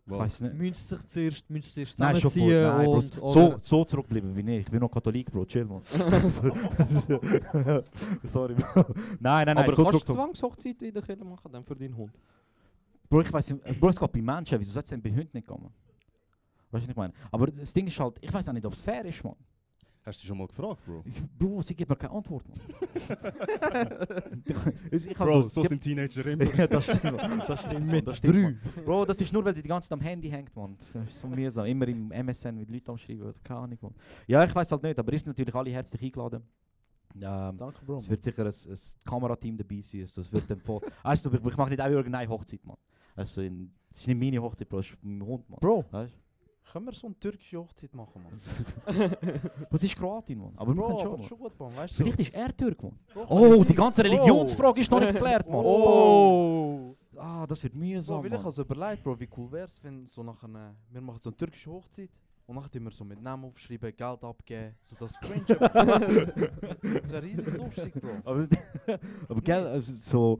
[0.06, 0.76] Ich weiß nicht.
[0.76, 2.48] Sie sich zuerst, sie zuerst Nein, schon vor.
[2.50, 3.14] Nein, Bro, und...
[3.14, 4.60] so, oder- so zurückbleiben wie ich.
[4.66, 5.46] Ich bin noch Katholik, Bro.
[5.46, 5.82] Chill, man.
[8.24, 8.86] Sorry, Bro.
[9.20, 9.58] Nein, nein, nein.
[9.58, 10.14] aber so kannst du.
[10.14, 12.12] Zwangshochzeit in der Kirche machen, dann für deinen Hund?
[13.10, 14.60] Bro, ich weiß nicht, Bro, es geht bei Menschen.
[14.60, 15.70] Wieso soll es denn bei Hunden nicht kommen?
[16.72, 17.14] Weißt du, was ich meine?
[17.32, 19.36] Aber das Ding ist halt, ich weiß auch nicht, ob es fair ist, man.
[20.06, 21.04] Hast du dich schon mal gefragt, Bro?
[21.40, 22.60] Bro, sie gibt mir keine Antwort, man.
[24.92, 26.44] ich, ich Bro, so- so sind Teenager immer.
[26.56, 27.44] ja, das stimmt, man.
[27.48, 27.88] das stimmt.
[27.88, 28.86] Mit das stimmt.
[28.86, 30.76] Bro, das ist nur, weil sie die ganze Zeit am Handy hängt, man.
[30.78, 31.66] Das ist so mühsam.
[31.66, 33.94] Immer im MSN mit Leuten am Schreiben oder keine Ahnung, man.
[34.28, 36.44] Ja, ich weiß halt nicht, aber ihr seid natürlich alle herzlich eingeladen.
[37.16, 38.00] Ähm, Danke, Bro.
[38.00, 40.02] es wird sicher ein, ein Kamerateam dabei sein.
[40.02, 40.82] Also das wird dann voll.
[41.04, 42.76] Also, ich, ich mache nicht auch irgendeine Hochzeit, man.
[43.16, 43.52] Also, es
[44.00, 45.60] ist nicht meine Hochzeit, Bro, es ist mein Hund, man.
[45.60, 46.14] Bro, Weißt
[46.72, 48.34] können wir so eine türkische Hochzeit machen, Mann?
[49.70, 50.54] Was ist Kroatin, man?
[50.56, 52.04] Aber Bro, schon, aber schon gut, Mann, weißt du?
[52.04, 52.98] Vielleicht ist er Türk, man.
[53.14, 54.12] Bro, Oh, die ich- ganze Bro.
[54.12, 55.60] Religionsfrage ist noch nicht geklärt, man.
[55.64, 56.96] Oh!
[57.16, 58.46] Ah, das wird Bro, mühsam, will ich man.
[58.46, 61.70] also überlegt, Bro, wie cool wär's, wenn so nach einer, wir machen so eine türkische
[61.72, 62.10] Hochzeit
[62.48, 65.46] und nachher tun wir so mit Namen aufschreiben, Geld abgeben, so das cringe.
[65.48, 68.10] das wäre riesig lustig, Bro.
[68.26, 68.48] Aber,
[69.30, 70.40] aber gell, also so.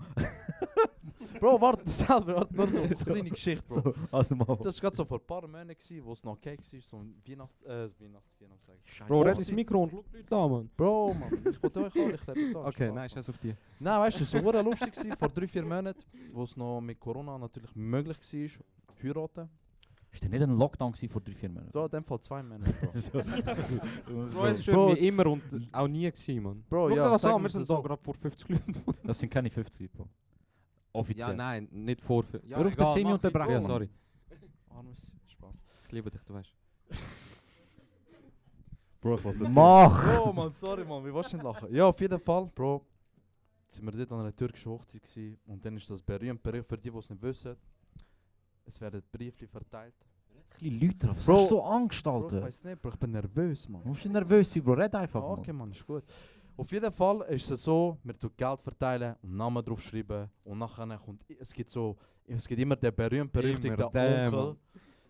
[1.40, 3.82] Bro, warte, selber, warte, nur so eine kleine Geschichte, Bro.
[3.82, 4.58] so also mal.
[4.64, 6.98] Das war gerade so vor ein paar Monaten, gewesen, wo es noch okay war, so
[6.98, 7.62] ein Weihnachts...
[7.64, 8.40] äh, Weihnachts...
[8.40, 8.68] Weihnachts...
[8.86, 9.04] ich.
[9.06, 10.70] Bro, red ins Mikro und schau die Leute an, Mann.
[10.76, 12.66] Bro, Mann, ich wollte euch alle, ich lebe da.
[12.66, 13.56] Okay, nein, scheiß auf die.
[13.80, 16.82] Nein, weißt du, es war so lustig gewesen, vor drei, vier Monaten, wo es noch
[16.82, 18.66] mit Corona natürlich möglich war,
[19.04, 19.50] heiraten.
[20.14, 21.72] Ist der nicht ein Lockdown vor drei, vier Monaten?
[21.72, 22.92] So, in dem Fall zwei Monate, Bro.
[23.00, 23.12] So.
[24.32, 24.94] Bro, es ist Bro.
[24.94, 26.64] immer und auch nie gewesen, Mann.
[26.70, 27.82] Bro, Schau ja, das an, wir sind das so.
[27.82, 28.76] gerade vor 50 Leuten.
[29.04, 30.08] Das sind keine 50, Bro.
[30.94, 31.30] Offiziell.
[31.30, 32.50] Ja, nein, nicht vor 50.
[32.50, 33.52] Ja, Hör auf, egal, den Semi mach unterbrechen.
[33.52, 33.90] Ja, sorry.
[34.70, 35.64] Armes Spaß.
[35.86, 36.54] Ich liebe dich, du weißt.
[39.02, 39.54] Bro, ich was erzählen.
[39.54, 40.18] Mach!
[40.18, 41.76] Bro, man, sorry, man, du nicht lachen?
[41.76, 42.86] Ja, auf jeden Fall, Bro.
[43.68, 46.78] Sind wir dort an einer türkischen Hochzeit gewesen, und dann ist das berühmt, berühmt für
[46.78, 47.58] die, die es nicht wissen.
[48.66, 49.96] Es werden Briefli verteilt.
[50.30, 51.26] Ein bisschen Leute drauf.
[51.26, 51.48] Bro.
[51.48, 52.46] So Angst, Bro, ich Alter.
[52.46, 53.82] weiß nicht, Bro, ich bin nervös, man.
[53.82, 54.74] Du musst nicht nervös sein, Bro.
[54.74, 55.40] Red einfach, Mann.
[55.40, 56.04] okay, man, ist gut.
[56.56, 60.98] Auf jeden Fall ist es so, wir tun Geld verteilen und Namen draufschreiben und nachher
[61.00, 64.58] kommt, es gibt so, es gibt immer den berühmt berüchtigten Immer der, Onkel,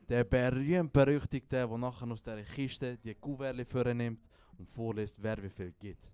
[0.08, 4.22] der berühmt berüchtigte, der nachher aus dieser Kiste die Kuverli vornimmt
[4.58, 6.10] und vorliest, wer wie viel gibt.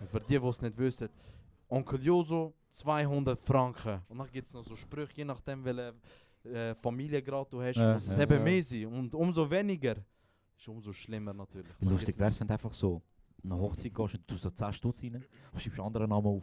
[0.00, 1.08] Und für die, die es nicht wissen,
[1.68, 5.94] Onkel Joso 200 Franken und dann gibt es noch so Sprüche, je nachdem welche
[6.44, 8.22] äh, Familiengrad du hast, Ja, muss es ja.
[8.24, 8.40] eben Ja.
[8.40, 9.96] mehr sein und umso weniger
[10.58, 11.72] ist umso schlimmer natürlich.
[11.80, 13.00] Lustig wäre es, wenn einfach so
[13.52, 16.42] eine Hochzeit gehst und du so 10 Stutz rein und schreibst einen anderen Namen auf.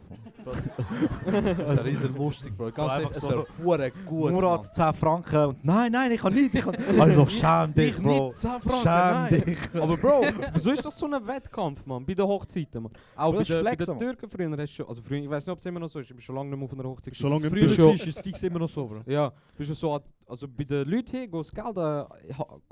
[1.58, 2.70] Das ist riesen lustig, Bro.
[2.72, 3.46] Ganz einfach ehrlich, es so.
[3.64, 4.72] wäre gut, Murat, Mann.
[4.72, 6.54] 10 Franken und nein, nein, ich kann nicht.
[6.54, 8.28] Ich kann also schäm dich, Ich Bro.
[8.28, 9.42] nicht 10 Franken, Schäm nein.
[9.44, 9.74] dich.
[9.74, 10.22] Aber Bro,
[10.54, 12.04] wieso ist das so ein Wettkampf, Mann?
[12.04, 12.92] Bei den Hochzeiten, Mann.
[13.16, 13.98] Auch bei, bei den.
[13.98, 16.00] Türken früher hast du schon, also früher, ich weiß nicht, ob es immer noch so
[16.00, 17.16] ist, ich bin schon lange nicht mehr auf einer Hochzeit.
[17.16, 19.02] Schon lange Früher Bist ist schon, es fix immer noch so, Bro.
[19.06, 22.04] ja, bist du so, also bei den Leuten hin, go das Geld äh,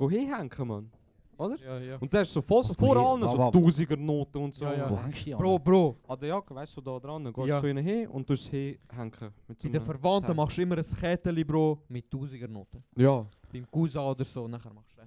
[0.09, 0.91] hinhängen, Mann.
[1.43, 1.57] Oder?
[1.59, 1.97] Ja, ja.
[1.99, 4.65] Und das ist so voll so Was vor allen, so wa- Tausiger Noten und so.
[4.65, 4.91] Ja, ja.
[4.91, 5.41] Wo hängst du die an?
[5.41, 7.59] Bro, Bro, An der Jacke, weißt du, so da dran, gehst Ja.
[7.59, 9.13] zu ihnen hin und tust sie hängen.
[9.49, 10.35] Mit so bei den einem Verwandten Teil.
[10.37, 12.83] machst du immer ein Kettchen, Bro, mit Tausigernoten.
[12.97, 13.27] Ja.
[13.53, 15.03] Beim Cousin oder so, nachher machst du.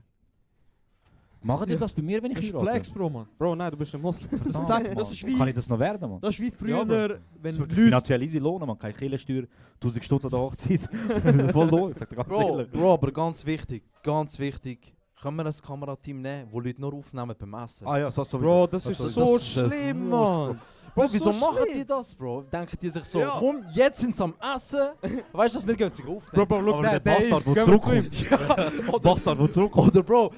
[1.41, 1.79] Machen die Ja.
[1.79, 2.65] das bei mir, wenn ich heirate?
[2.71, 3.27] Flex, Bro, man.
[3.37, 4.31] Bro, nein, du bist ein Moslem.
[4.31, 4.95] Das, Verdammt, sagt, Mann.
[4.97, 6.19] das ist wie, Kann ich das noch werden, Mann?
[6.19, 6.91] das ist wie Ja, früher, Bro.
[6.91, 7.81] wenn Das wird Leute...
[7.83, 8.79] finanziell easy lohnen, man.
[8.79, 9.43] Keine Killersteuer,
[9.75, 10.79] 1000 Stutz an der Hochzeit.
[11.53, 12.71] Voll lohn, ich sag dir ganz Bro, ehrlich.
[12.71, 14.94] Bro, aber ganz wichtig, ganz wichtig.
[15.25, 17.87] Können wir ein Kamerateam nehmen, wo Leute nur aufnehmen beim Essen?
[17.87, 18.47] Ah ja, so sowieso.
[18.47, 20.61] Bro, das ist so schlimm, Mann.
[20.93, 22.43] Bro, wieso so machen die das, Bro?
[22.43, 24.89] Denken die sich so, komm, jetzt sind sie am Essen.
[25.33, 26.29] weißt du, was wir gehen sich aufnehmen?
[26.31, 28.29] Bro, Bro, look, der, Bastard, der zurückkommt.
[28.29, 28.37] Ja,
[29.01, 29.87] Bastard, der zurückkommt.
[29.87, 30.31] oder Bro,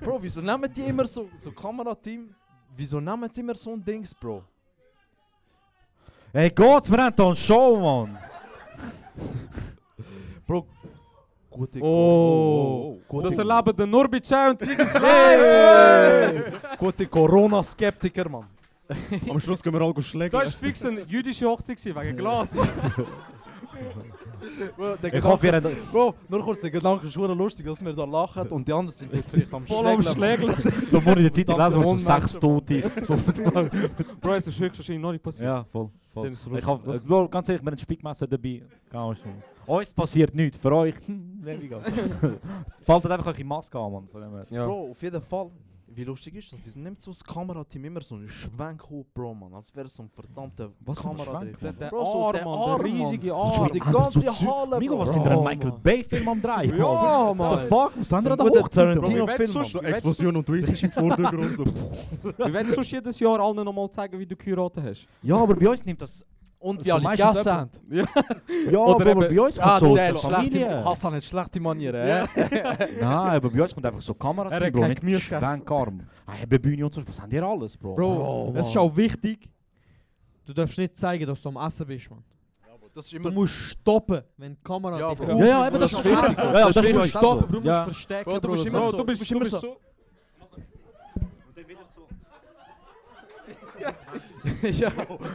[0.00, 2.32] Bro, wieso nehmen die immer so, so Kamerateam?
[2.76, 4.44] Wieso nehmen sie immer so ein Dings, Bro?
[6.32, 8.16] Hey, Gott, wir haben hier eine Show, Mann.
[10.46, 10.68] Bro,
[11.58, 12.98] gute Oh.
[13.08, 16.42] gute, Das erleben der Norbit Schau und Ziggy Hey!
[16.78, 18.46] gute Corona-Skeptiker, Mann.
[19.28, 20.32] Am Schluss können wir alle schlägen.
[20.38, 22.56] Da war fix eine jüdische Hochzeit wegen Glas.
[25.02, 25.92] Der Ich hoffe, ihr Gedanke, habt...
[25.92, 28.96] Bro, nur kurz, der Gedanke ist verdammt lustig, dass wir da lachen und die anderen
[28.96, 30.54] sind dort vielleicht am Voll am Schlägeln.
[30.90, 32.80] So morgen in der Zeitung lesen wir so sechs Tote.
[34.20, 35.48] Bro, es ist höchstwahrscheinlich noch nicht passiert.
[35.48, 35.90] ja, voll.
[36.30, 38.62] ist Ich hoffe, äh, ganz ehrlich, wir haben ein Spickmesser dabei.
[38.90, 39.42] Ganz schön.
[39.68, 41.80] Uns passiert nichts, für euch, hm, weniger.
[42.86, 44.08] Behaltet einfach eure Maske an, Mann.
[44.08, 44.46] Von dem her.
[44.50, 44.66] Ja.
[44.66, 45.50] Bro, auf jeden Fall.
[45.90, 46.60] Wie lustig ist das?
[46.64, 49.54] Wieso nimmt so das Kamerateam immer so einen Schwenk hoch, Bro, man?
[49.54, 51.18] Als wäre es so ein verdammter Was für ein.
[51.18, 53.40] Schwenk, Der, der Bro, so Arm, der Mann, Arm, der riesige Mann.
[53.52, 53.70] Arm.
[53.72, 55.02] Die ganze Halle, Migo, Bro.
[55.02, 55.82] was sind Bro, Michael Mann.
[55.82, 56.64] Bay-Film am Drei?
[56.66, 57.58] Ja, What Mann.
[57.58, 57.92] the fuck?
[57.98, 58.94] Was sind So wir da guter Hochzeit?
[58.94, 59.00] Bro?
[59.02, 59.26] Tarantino.
[59.26, 61.56] Wie Film, willst So du- Explosion und Twist ist im Vordergrund.
[61.56, 61.64] So.
[61.66, 65.08] Wie willst du jedes Jahr allen nochmal zeigen, wie du geheiratet hast?
[65.22, 66.24] Ja, aber bei uns nimmt das...
[66.60, 67.70] Und wie So alle gegessen haben.
[67.88, 70.84] Ja, aber eben- bei uns kommt Ah, so der aus der schlechte, Familie.
[70.84, 72.28] Hassan hat schlechte Manieren, ja?
[72.36, 75.20] Nein, aber bei uns kommt einfach so Kamera Er Bro, kein nicht gegessen.
[75.46, 76.00] Schwenkarm.
[76.26, 77.94] Ah, ja, Bühne und so, was haben die alles, Bro?
[77.94, 79.48] Bro, es ist auch wichtig,
[80.46, 82.24] du darfst nicht zeigen, dass du am Essen bist, man.
[82.92, 83.30] Das ist Du immer...
[83.30, 85.28] musst stoppen, wenn die Kamera Ja, dich.
[85.28, 86.32] Ja, ja, eben, das Du ist musst wichtig.
[86.32, 86.54] stoppen.
[86.54, 87.10] Ja, ja, Du das ist musst wichtig.
[87.10, 87.84] stoppen, du musst Ja.
[87.84, 89.52] verstecken, Bro, du bist das immer ist- so- du bist, du bist du immer bist
[89.52, 89.76] so- so.
[94.72, 94.92] ja.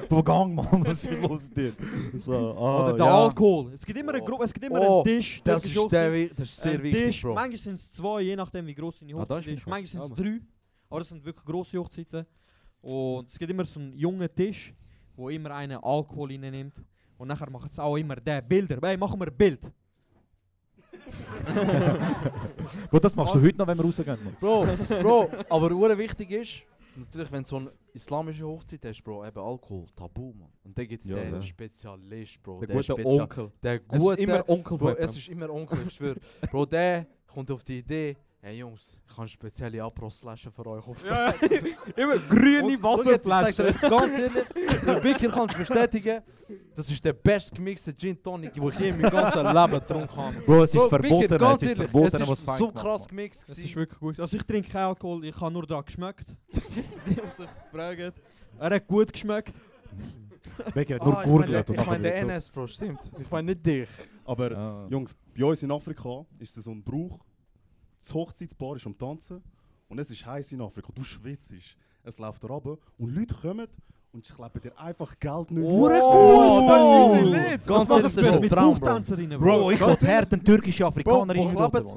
[0.09, 0.85] Wo gang, Mann?
[0.85, 1.73] Was ist los mit dir?
[2.13, 3.23] So, ah, Oder der ja.
[3.23, 3.71] Alkohol.
[3.73, 5.41] Es gibt immer eine Gruppe, es gibt immer Oh, einen Tisch.
[5.43, 7.33] Das ist, der, das ist sehr wichtig, Tisch, Bro.
[7.33, 9.61] Manchmal sind es zwei, je nachdem wie groß Ah, da ist Hochzeit ist.
[9.61, 10.39] schon Manchmal sind es drei,
[10.89, 12.25] aber das sind wirklich grosse Hochzeiten.
[12.81, 14.73] Und es gibt immer so einen jungen Tisch,
[15.15, 16.75] wo immer einer Alkohol reinnimmt.
[17.17, 18.77] Und nachher machen es auch immer der Bilder.
[18.81, 19.61] Hey, machen wir ein Bild.
[22.89, 24.35] Bro, das machst du heute noch, wenn wir rausgehen, Mann.
[24.39, 24.67] Bro,
[25.01, 26.63] Bro, aber wichtig ist,
[26.97, 30.49] natürlich, wenn du so eine islamische Hochzeit hast, Bro, eben Alkohol, Tabu, man.
[30.63, 31.41] Und dann gibt es Ja, den ja.
[31.41, 32.59] Spezialist, Bro.
[32.59, 33.51] Der der gute Spezial- Onkel.
[33.61, 36.17] Der Es gute, ist immer Onkel Bro, es ist immer Onkel, ich schwöre.
[36.51, 40.97] Bro, der kommt auf die Idee, hey Jungs, ich habe spezielle Abrostflaschen für euch auf
[41.05, 41.29] Ja,
[41.95, 43.65] immer grüne Und Ich Wasserflaschen.
[43.89, 44.43] ganz ehrlich,
[44.85, 46.21] der Bicker kann es bestätigen,
[46.75, 50.15] das ist der best gemixte Gin Tonic, den ich je in meinem ganzen Leben getrunken
[50.17, 50.41] habe.
[50.41, 52.71] Bro, es ist verboten, Bicker, ganz es ist ehrlich, verboten, es was ist fein so
[52.71, 53.47] krass gemixt.
[53.49, 54.19] Es ist wirklich gut.
[54.19, 56.25] Also ich trinke keinen Alkohol, ich habe nur da geschmeckt.
[56.51, 58.13] Die haben sich gefragt.
[58.59, 59.53] Er hat gut geschmeckt.
[60.73, 61.49] Becker hat nur Ah, ich Gurgel.
[61.65, 62.17] meine, ich meine der.
[62.17, 62.99] NS, Bro, stimmt.
[63.17, 63.89] Ich meine nicht dich.
[64.25, 64.87] Aber Ah.
[64.89, 67.19] Jungs, bei uns in Afrika ist es so ein Brauch,
[68.03, 69.41] das Hochzeitspaar ist am Tanzen
[69.87, 70.91] und es ist heiß in Afrika.
[70.93, 71.53] Du schwitzt,
[72.03, 73.67] es läuft runter und Leute kommen
[74.13, 77.67] und kleben dir einfach Geld nicht Oh, Oh, das ist.
[77.67, 79.37] Ganz Was ehrlich, das ist ein Traum, Bro.
[79.39, 81.87] Bro, ich ganz will härten türkische Bro, Afrikaner wo kleben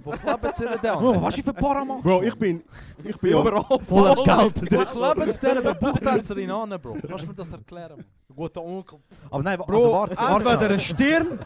[0.54, 1.22] sie denn Bro, dann?
[1.22, 2.62] was ist für Para Bro, ich bin,
[3.04, 3.78] ich bin ja, Überall.
[3.86, 4.72] Voller Geld.
[4.72, 6.96] Wo kleben sie denn bei Buchtänzerin an, Bro?
[7.06, 8.04] Kannst du mir das erklären?
[8.34, 8.98] Guter Onkel.
[9.30, 11.38] Aber nein, Bro, also warte, warte entweder eine Stirn,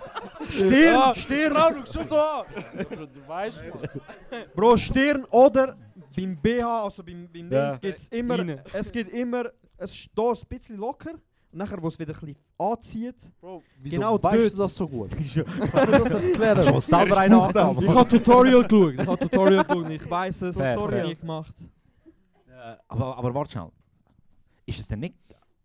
[0.48, 1.54] Stirn, Stirn,
[1.84, 2.44] schau schon so an!
[3.14, 3.64] Du weißt
[4.54, 5.76] Bro, Stirn oder
[6.16, 7.68] beim BH, also beim, beim Ja.
[7.70, 8.38] Dings, gibt's immer,
[8.72, 9.44] es gibt immer,
[9.80, 11.12] es ist hier ein bisschen locker,
[11.52, 13.16] und nachher, wo es wieder ein bisschen anzieht.
[13.40, 14.52] Bro, wieso Genau weißt dort.
[14.52, 15.10] du das so gut?
[15.16, 16.62] Kannst du das erklären?
[16.62, 17.34] Schon selber einen.
[17.80, 20.96] Ich habe Tutorial geschaut, ich habe Tutorial geschaut, ich weiß es, Fair, ich habe es
[20.96, 21.06] fair.
[21.08, 21.54] nie gemacht.
[22.46, 23.68] Äh, Aber, aber warte schnell.
[24.66, 25.14] Ist es denn nicht...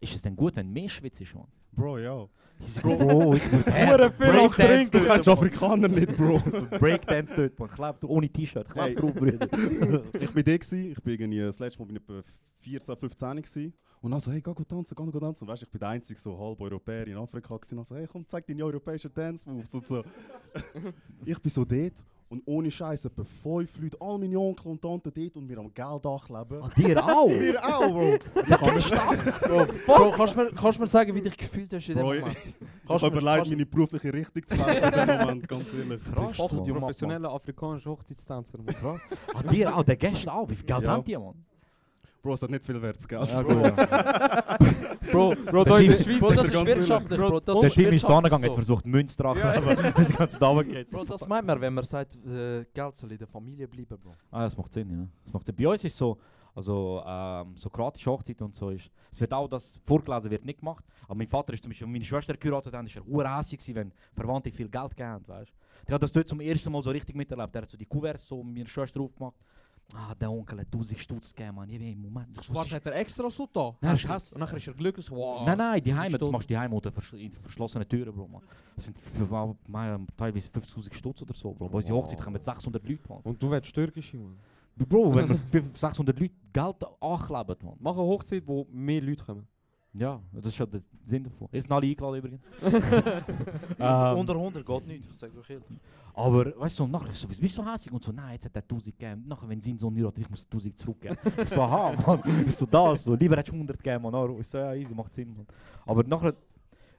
[0.05, 1.47] Ist es denn gut, wenn mehr schwitzt ist, Mann?
[1.71, 2.27] Bro, ja.
[2.83, 5.13] Bro, ich würde Hure viel am Breakdance Du Trinken.
[5.13, 6.39] kennst Afrikaner nicht, Bro.
[6.79, 7.69] Breakdance dort, man.
[7.69, 8.69] Kleb du ohne T-Shirt.
[8.69, 8.95] Kleb Hey.
[8.95, 9.47] drauf, Brüder.
[10.19, 12.21] ich bin gsi, ich bin irgendwie, das letzte Mal bin ich etwa
[12.59, 13.73] 14, 15 gsi.
[13.99, 15.43] Und dann so, hey, geh go tanzen, geh go tanzen.
[15.45, 17.73] Und weißt, ich bin der einzige so halb Europäer in Afrika gsi.
[17.73, 20.03] Und dann so, hey, komm, zeig deine europäischen Dance-Moves und so.
[21.25, 21.93] ich bin so dort
[22.29, 25.73] und ohne Scheiß etwa 5 Leute, all meine Onkel und Tanten dort und wir am
[25.73, 26.61] Geld ankleben.
[26.63, 27.29] Ah, dir auch?
[27.29, 28.17] Wir auch, Bro.
[28.47, 28.95] Ja, kennst du
[29.47, 32.03] Bro, Bro kannst du mir, kannst du mir sagen, wie dich gefühlt hast in dem
[32.03, 32.37] Bro, ich- Moment?
[32.85, 35.73] Ich Kannst mir- überlegt, kannst du- meine berufliche Richtung zu wählen in dem Moment, ganz
[35.73, 36.01] ehrlich.
[36.13, 38.59] Krass, Professioneller afrikanischer Hochzeitstänzer.
[38.79, 39.01] Krass.
[39.33, 40.47] Ah, dir auch, der Gäste auch.
[40.49, 40.89] Wie viel Geld Ja.
[40.91, 41.33] haben die, Mann?
[42.25, 43.23] Bro, es hat nicht viel wert, gell?
[43.23, 44.57] Ja, gut, ja.
[45.11, 46.19] Bro, Bro, da in der Schweiz.
[46.19, 47.39] Bro, das ist ganz wirtschaftlich, Bro.
[47.39, 48.55] Das Der ist Team ist angegangen, hat so.
[48.55, 50.03] versucht, Münze dran zu.
[50.07, 50.91] Die ganze Abend geht's.
[50.91, 54.15] Bro, das meint man, wenn man sagt, äh, Geld soll in der Familie bleiben, Bro.
[54.31, 55.07] Ah, das macht Sinn, ja.
[55.23, 55.55] Das macht Sinn.
[55.55, 56.17] Bei uns ist so,
[56.55, 60.61] also ähm, so kroatische Hochzeit und so ist, es wird auch das vorgelesen wird nicht
[60.61, 60.83] gemacht.
[61.03, 63.75] Aber mein Vater ist zum Beispiel, wenn meine Schwester geheiratet hat, ist er urhässig gewesen,
[63.75, 65.53] wenn Verwandte viel Geld gegeben haben, weißt.
[65.87, 67.53] Der hat das dort zum ersten Mal so richtig miterlebt.
[67.53, 69.35] Der hat so die Kuverts so mit meiner Schwester aufgemacht.
[69.93, 71.69] Ah, der Onkel hat 1000 Stutz gegeben, man.
[71.69, 72.35] Ich bin im Moment.
[72.49, 73.75] Warte, ist- hat er extra so da?
[73.81, 74.35] Nein, Hast du-.
[74.35, 75.45] Und nachher ist er glücklich, wow.
[75.45, 78.27] Nein, nein, die Heime, das machst du die Heime unter vers in verschlossenen Türen, Bro,
[78.27, 78.41] man.
[78.75, 81.69] Das sind für, für, für, teilweise 50.000 Stutz oder so, Bro.
[81.69, 82.03] Bei unserer Wow.
[82.03, 83.19] Hochzeit kommen 600 Leute, man.
[83.19, 84.37] Und du willst türkische, Mann.
[84.75, 87.75] Bro, wenn wir 500, 600 Leute Geld ankleben, man.
[87.79, 89.47] Mach eine Hochzeit, wo mehr Leute kommen.
[89.97, 91.47] Ja, das ist schon der Sinn davon.
[91.53, 92.41] Sind alle eingeladen übrigens.
[92.61, 93.23] Unter-
[94.11, 95.65] Ähm, Unter 100 geht nicht, ich sag euch ehrlich.
[96.13, 97.93] Aber weißt du, nachher so, bist du so hässlich?
[97.93, 99.23] Und so, nein, jetzt hat er 1000 gegeben.
[99.27, 101.15] Nachher, wenn sein Sohn heiratet, ich muss 1000 zurückgeben.
[101.41, 103.03] ich so, aha, Mann, ist so das.
[103.05, 104.39] So, lieber hättest du 100 gegeben, Mann.
[104.39, 105.47] Ich so, ja, easy, macht Sinn, Mann.
[105.85, 106.33] Aber nachher,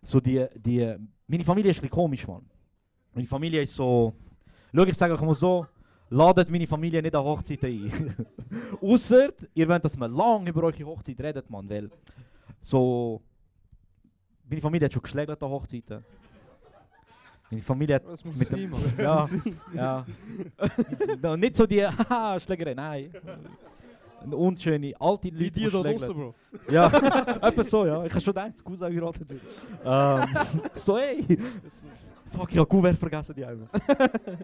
[0.02, 0.94] so die, die,
[1.26, 2.44] meine Familie ist ein bisschen komisch, Mann.
[3.14, 4.14] Meine Familie ist so,
[4.74, 5.66] schau, ich sage euch mal so,
[6.10, 8.26] ladet meine Familie nicht an Hochzeiten ein.
[8.80, 11.90] Ausser, ihr wollt, dass man lange über eure Hochzeit redet, Mann, weil
[12.66, 13.22] so,
[14.48, 16.04] meine Familie hat schon geschlägert an Hochzeiten.
[17.48, 19.28] Meine Familie hat Das muss mit sein, dem, ja,
[19.72, 20.06] ja.
[21.22, 23.12] no, nicht so die haha Schlägerei, nein.
[24.20, 26.34] Eine unschöne alte Leute, Wie die da draussen, Bro.
[26.68, 26.86] Ja,
[27.42, 28.04] etwas so, ja.
[28.04, 29.42] Ich habe schon gedacht, Cousin heiratet wird.
[29.84, 30.24] Ähm,
[30.72, 31.24] so, ey.
[32.32, 33.68] Fuck, ich habe Kuvert vergessen, die Augen.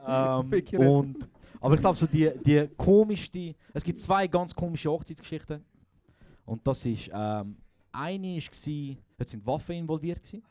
[0.06, 1.28] ähm, und,
[1.60, 3.56] aber ich glaube, so die, die komischste.
[3.74, 5.64] Es gibt zwei ganz komische Hochzeitsgeschichten.
[6.44, 7.10] Und das ist.
[7.12, 7.56] Ähm,
[7.92, 10.22] eine war, dort sind Waffen involviert.
[10.22, 10.42] Gewesen.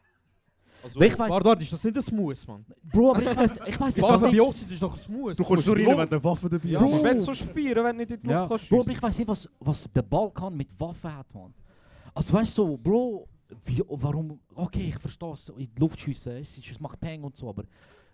[0.84, 2.66] Also, Weil ich weiss- warte, warte, ist das nicht ein Smooth, Mann?
[2.92, 5.38] Bro, aber ich weiß ich weiss nicht, Waffe bei Hochzeit ist doch smooth.
[5.38, 7.98] Du kommst nur rein, wenn du eine Waffe dabei aber wenn du so feiern, wenn
[7.98, 8.48] du nicht in die Luft Ja.
[8.48, 11.54] kannst Bro, aber ich weiß nicht, was, was der Balkan mit Waffen hat, man.
[12.16, 13.28] Also weißt du, so, Bro,
[13.66, 17.24] wie, warum, okay, ich verstehe es, in die Luft schiessen, es, ist- es macht Peng
[17.24, 17.64] und so, aber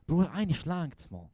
[0.06, 1.30] Bro, eine schlägt man.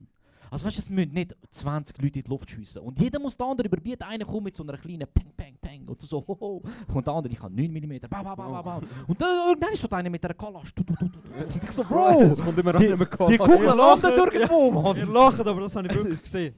[0.52, 2.84] Also weißt du, es müssen nicht 20 Leute in die Luft schiessen.
[2.84, 4.04] Und jeder muss den anderen überbieten.
[4.04, 5.88] Einer kommt mit so einer kleinen Peng, Peng.
[5.88, 6.62] Und so, ho, ho.
[6.94, 8.00] Und der andere, ich habe 9 mm.
[8.10, 8.82] Bau, bau, bau, bau, bau.
[9.08, 10.74] Und dann irgendwann ist so einer mit einer Kalasch.
[10.74, 11.20] Du, du, du, du.
[11.44, 14.98] Und ich so, Bro, Es kommt immer die, an die Kugel landet irgendwo, Mann.
[14.98, 16.54] Ihr lacht, aber das habe ich wirklich gesehen.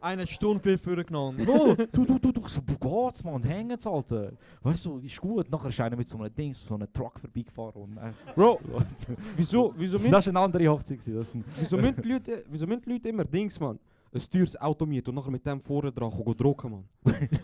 [0.00, 1.44] Einer hat Stundenbild vorgenommen.
[1.44, 4.32] Bro, du, du, du, du, so, wo geht's, man, hängen's, Alter.
[4.62, 5.50] Weißt du, ist gut.
[5.50, 7.82] Nachher ist einer mit so einem Dings, so einem Truck vorbeigefahren.
[7.82, 8.60] Und, äh, Bro,
[9.36, 10.98] wieso, wieso, das war eine andere Hochzeit.
[11.06, 13.78] Das wieso, müssen die Leute, wieso müssen die Leute immer Dings, man?
[14.14, 16.84] Ein teures Auto mieten und nachher mit dem vorne dran gehen drucken, man.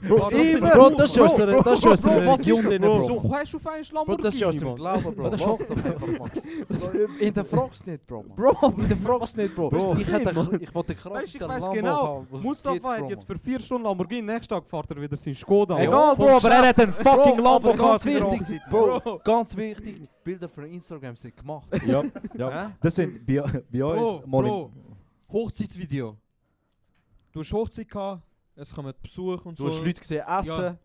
[0.09, 1.25] Bro, das ich Bro, das ist Bro.
[1.25, 2.97] ja unsere- das ist ja unsere ist Religion drin, Bro?
[2.97, 3.03] Bro.
[3.07, 4.75] So hast du auf einen Bro, das ist Lamborghini, man.
[4.77, 5.31] Glauben, Bro.
[5.31, 6.31] Das ist einfach, Mann.
[6.69, 8.23] Bro, Hinterfrag's nicht, Bro.
[8.23, 8.37] Mann.
[8.37, 9.71] Bro, Hinterfrag's nicht, Bro.
[9.71, 9.97] Bro.
[9.99, 10.59] Ich, hätte, Mann.
[10.61, 14.55] ich wollte krass Weißt, ich weiss genau, Mustafa hat jetzt für vier Stunden Lamborghini, nächsten
[14.55, 15.77] Tag fährt er wieder sein Skoda.
[15.77, 16.17] Egal, Mann.
[16.17, 18.61] Bro, Bro, aber er hat einen fucking Bro, Lambo aber ganz in wichtig.
[18.71, 19.21] Bro, Bro.
[19.25, 21.69] ganz wichtig, Bilder für Instagram sind gemacht.
[21.85, 22.03] Ja,
[22.39, 22.73] ja.
[22.81, 24.71] Das sind bei, uns Bro, Bro,
[25.33, 26.17] Hochzeitsvideo.
[27.33, 28.23] Du hast Hochzeit gehabt,
[28.57, 29.71] es kommen Besuch und Du so.
[29.71, 30.49] hast Leute gesehen essen.
[30.63, 30.77] Ja.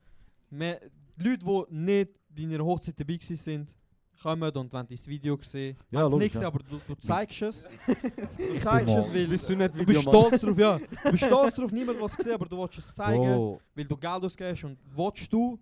[0.49, 0.79] Me-
[1.17, 3.67] Die Leute, die nicht bei einer Hochzeit dabei waren, sind,
[4.21, 5.75] kommen und wollen das Video sehen.
[5.91, 6.47] Ja, logisch, nicht gesehen, ja.
[6.47, 7.63] aber du, du zeigst es.
[8.37, 10.77] Du zeigst es, weil Bist du nicht du bist stolz drauf, ja.
[11.03, 13.85] Du bist stolz drauf, niemand will es sehen, aber du willst es zeigen, Bro, weil
[13.85, 15.59] du Geld ausgibst und willst du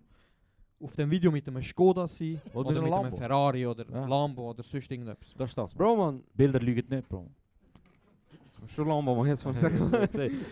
[0.80, 3.18] auf dem Video mit einem Skoda sein Oder oder, mit einem mit einem.
[3.18, 4.06] Ferrari oder Ja.
[4.06, 5.34] Lambo oder sonst irgendetwas.
[5.36, 5.74] das ist das.
[5.74, 6.22] Bro, man.
[6.34, 7.26] Bilder lügen nicht, Bro.
[8.66, 9.90] Schon Lambo, man, jetzt mal sagen.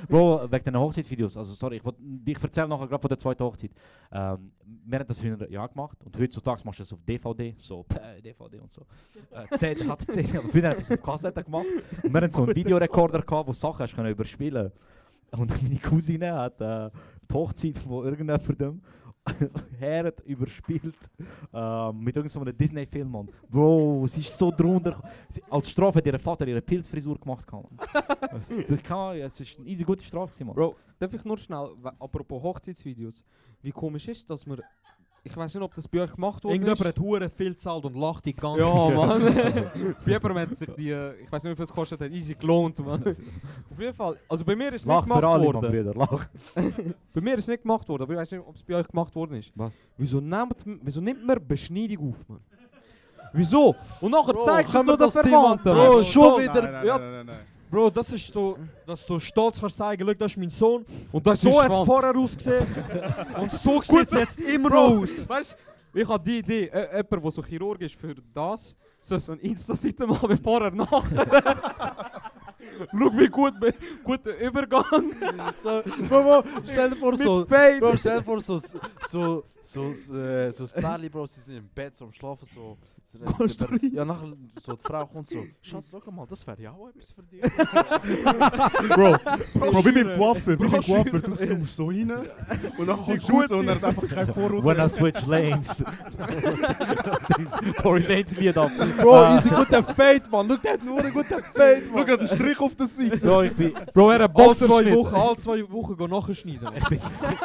[0.09, 3.43] Bro, wegen den Hochzeitsvideos, also sorry, ich, wollt- ich erzähle nachher gerade von der zweiten
[3.45, 3.71] Hochzeit.
[4.13, 4.53] Ähm,
[4.85, 8.21] wir haben das ein Jahr gemacht und heutzutage machst du das auf DVD, so äh,
[8.23, 8.87] DVD und so.
[9.31, 11.67] Äh, CD, hat CD, aber früher haben wir es auf Kassette gemacht.
[12.03, 14.73] Und wir hatten so einen Videorekorder gehabt, wo Sachen hast können überspielen
[15.33, 16.91] Und meine Cousine hat äh,
[17.31, 18.83] die Hochzeit von irgendjemandem
[19.79, 20.97] Herd überspielt
[21.53, 23.11] ähm, mit irgendeinem Disney-Film.
[23.11, 23.29] Mann.
[23.49, 25.01] Bro, sie ist so drunter.
[25.29, 27.47] Sie, als Strafe hat ihr Vater ihre Pilzfrisur gemacht.
[28.35, 30.45] Es, das kann, es ist eine easy gute Strafe.
[30.45, 30.55] Mann.
[30.55, 33.23] Bro, darf ich nur schnell, apropos Hochzeitsvideos,
[33.61, 34.61] wie komisch ist dass man,
[35.25, 36.55] ich weiß nicht, ob das bei euch gemacht wurde.
[36.57, 38.95] Irgendjemand hat hure viel gezahlt und lacht die ganze Ja, Zeit.
[38.97, 39.23] Mann.
[40.05, 40.91] bei jemandem hat sich die,
[41.23, 43.03] ich weiß nicht, wie viel es gekostet hat, easy gelohnt, Mann.
[43.71, 45.71] Auf jeden Fall, also bei mir ist es nicht gemacht alle, Mann, worden.
[45.71, 45.95] Brüder.
[45.95, 46.27] Lach.
[47.15, 48.89] Bei mir ist es nicht gemacht worden, aber ich weiß nicht, ob es bei euch
[48.89, 49.53] gemacht worden ist.
[49.55, 49.73] Was?
[49.97, 52.41] Wieso nimmt, wieso nimmt man Beschneidung auf, Mann?
[53.35, 53.75] Wieso?
[54.01, 55.73] Und nachher zeigst du es nur den Verwandten.
[55.75, 56.05] Bro, Mann.
[56.05, 56.63] schon wieder.
[56.63, 56.99] Nein, nein, Ja.
[56.99, 57.39] nein, nein, nein.
[57.73, 60.85] Bro, das ist so, dass du stolz kannst sagen, schau, das ist mein Sohn.
[61.11, 62.67] Und das so ist hat es vorher ausgesehen.
[63.41, 65.27] und so sieht es jetzt immer Bro, aus.
[65.27, 65.57] weißt
[65.95, 69.33] du, ich habe die Idee, äh, jemand, der so Chirurg ist für das, soll so
[69.33, 72.21] eine Insta-Seite machen wie vorher nachher.
[72.91, 73.55] Schau, wie gut,
[74.05, 75.13] guter Übergang.
[75.63, 77.47] So, Bro, Bro, stell dir vor, so.
[77.47, 78.75] Bro, stell dir vor, so, so,
[79.09, 82.77] so, so, äh, so ein Pärli, Bro, sie sind im Bett, so am Schlafen, so.
[83.37, 83.93] Konstruiert.
[83.93, 84.33] Ja, nachher,
[84.65, 87.41] so die Frau kommt so, Schatz, schau mal, das wäre ja auch etwas für dich.
[88.89, 89.17] Bro,
[89.55, 90.17] Bro, wie beim Schwöre.
[90.17, 92.11] Coiffeur, wie beim Bro, Coiffeur, du zoomst so rein
[92.79, 94.65] und dann kommst du raus und er hat einfach keine Vorurteile.
[94.79, 95.85] When I switch lanes.
[97.39, 98.71] Dieses Tory Lanes Lied ab.
[99.01, 99.37] Bro, Ah.
[99.39, 100.49] easy guter Fade, man.
[100.49, 102.07] Schau, der hat nur einen guten Fade, Schau, man.
[102.07, 103.21] gerade einen Strich auf der Seite.
[103.21, 106.69] So, ich bin, Bro, er hat Alle Boxer zwei Wochen, alle zwei Wochen gehen nachschneiden.
[106.77, 107.41] ich bin, ich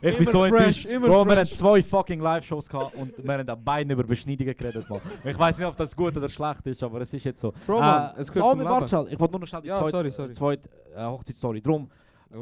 [0.00, 0.84] bin Immer so fresh, enttäuscht.
[0.86, 1.50] immer Bro, wir fresh.
[1.50, 4.88] haben zwei fucking Live-Shows gehabt und wir haben an beiden über Beschneidungen geredet.
[4.88, 5.00] Mann.
[5.24, 7.52] Ich weiß nicht, ob das gut oder schlecht ist, aber es ist jetzt so.
[7.66, 9.74] Bro, Mann, es gehört oh, zum warte schnell, ich wollte nur noch schnell die Ja,
[9.74, 10.32] zweite, sorry, sorry.
[10.32, 11.60] zweite äh, Hochzeitsstory.
[11.62, 11.88] Drum,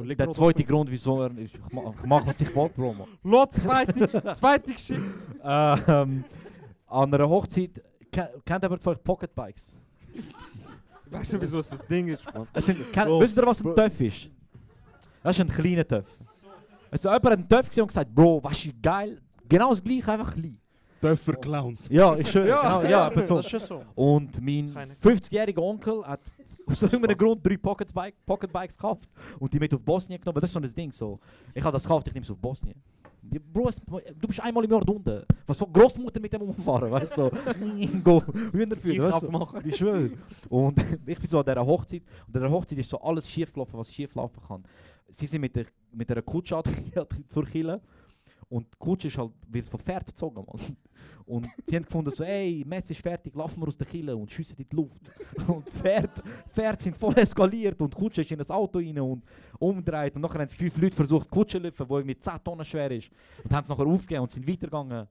[0.03, 0.65] Leg der zweite.
[0.65, 2.93] Grund, wieso er, ich, ma- ich mache, was ich will, Bro.
[2.95, 3.07] Mann.
[3.23, 5.03] Lot, zweite, zweite Geschichte.
[5.45, 6.25] ähm,
[6.89, 9.81] an einer Hochzeit, ke- kennt jemand von euch Pocketbikes?
[11.09, 12.49] Weißt du, wieso es das Ding ist, Mann?
[12.53, 14.29] Es sind, kennt, Bro, wisst ihr, was ein Töff ist?
[15.23, 16.07] Das ist ein kleiner Töff.
[16.91, 20.11] Also jemand hat einen Töff gesehen und gesagt, Bro, du, wie geil, genau das gleiche,
[20.13, 20.59] einfach klein.
[21.01, 21.89] Töffer Clowns.
[21.91, 22.47] Ja, ist schön.
[22.47, 23.37] Ja, genau, ja, aber so.
[23.37, 23.83] das ist schon so.
[23.95, 26.21] Und mein Keine- 50-jähriger Onkel hat
[26.67, 30.41] aus irgendeinem Grund drei Pocketbike, Pocketbikes gekauft und die mit auf Bosnien genommen.
[30.41, 30.91] Das ist so ein Ding.
[30.93, 31.21] So.
[31.55, 32.75] Ich habe das gekauft, ich nehme es auf Bosnien.
[33.53, 33.71] Bro,
[34.21, 35.23] du bist einmal im Jahr unten.
[35.47, 37.31] Was für Großmutter mit dem umfahren, weißt du?
[38.05, 38.23] Go,
[38.53, 39.31] Hühner führen, weißt du?
[39.31, 39.61] machen.
[39.69, 40.11] Ich schwöre.
[40.49, 42.03] Und ich bin so an dieser Hochzeit.
[42.29, 44.63] Und an dieser Hochzeit ist so alles schief gelaufen, was schief laufen kann.
[45.09, 46.61] Sie sind mit der, mit der Kutsche
[47.29, 47.81] zur Kille.
[48.49, 50.77] Und die Kutsche ist halt, wird von Pferd gezogen, Mann.
[51.27, 54.31] Und sie haben gefunden, so, ey, Mess ist fertig, laufen wir aus der Kille und
[54.31, 55.11] schiessen in die Luft.
[55.49, 59.25] Und die Pferde, Pferde sind voll eskaliert und Kutsche ist in das Auto rein und
[59.59, 60.15] umgedreht.
[60.15, 62.91] Und nachher haben fünf Leute versucht, die Kutsche zu lüpfen, die irgendwie 10 Tonnen schwer
[62.93, 63.11] ist.
[63.43, 65.09] Und haben es nachher aufgegeben und sind weitergegangen.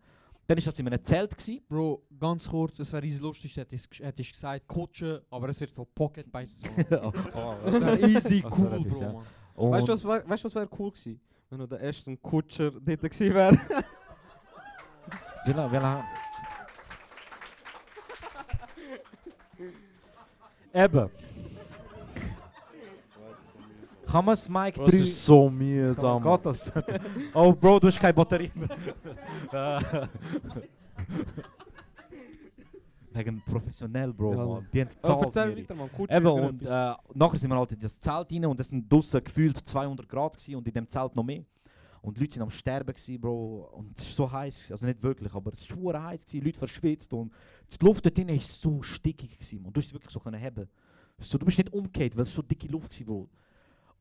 [0.47, 1.38] Dann war das in einem Zelt.
[1.38, 1.61] Gewesen.
[1.67, 5.71] Bro, ganz kurz, es wäre riesig lustig, hättest du hättest gesagt Kutsche, aber es wird
[5.71, 6.61] von Pocket Bikes
[6.91, 7.11] Oh,
[7.65, 10.91] Das wäre easy Das cool, Bro, Weißt du, was, wär- weißt, du, was wäre cool
[10.91, 11.19] gewesen?
[11.56, 13.58] Wenn du der erste Kutscher dort gewesen wär.
[15.45, 16.03] wie lange, wie?
[20.74, 21.10] Eben.
[24.06, 25.03] Kann man das Mic Bro, es 3...
[25.03, 26.18] ist so mühsam.
[26.18, 26.70] Oh Gott, das...
[27.34, 29.80] oh Bro, du hast keine Batterie mehr.
[33.16, 34.68] Wegen professionell, Bro, Ja, Mann.
[34.74, 35.24] Die haben Oh, gezahlt.
[35.26, 35.91] erzähl weiter, Mann.
[35.91, 38.91] Kutscher Eben, und äh, nachher sind wir halt in das Zelt rein und es sind
[38.91, 41.43] draussen gefühlt 200 Grad gewesen und in dem Zelt noch mehr.
[42.01, 43.70] Und die Leute sind am Sterben gewesen, Bro.
[43.74, 46.59] Und es ist so heiß, also nicht wirklich, aber es ist schwer heiß gewesen, Leute
[46.59, 47.32] verschwitzt und
[47.82, 49.74] die Luft dort drin ist so stickig gewesen, man.
[49.74, 50.68] Du hast sie wirklich so können haben.
[51.18, 53.30] So, du bist nicht umgekehrt, weil es so dicke Luft war, Bro.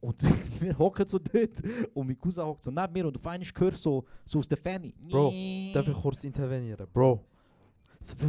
[0.01, 0.21] Und
[0.61, 1.63] wir hocken so dort
[1.95, 4.59] und mein Cousin hockt so neben mir und auf einmal hörst so, so aus der
[4.59, 4.93] Ferne.
[5.09, 5.33] Bro,
[5.73, 6.87] darf ich kurz intervenieren?
[6.93, 7.25] Bro.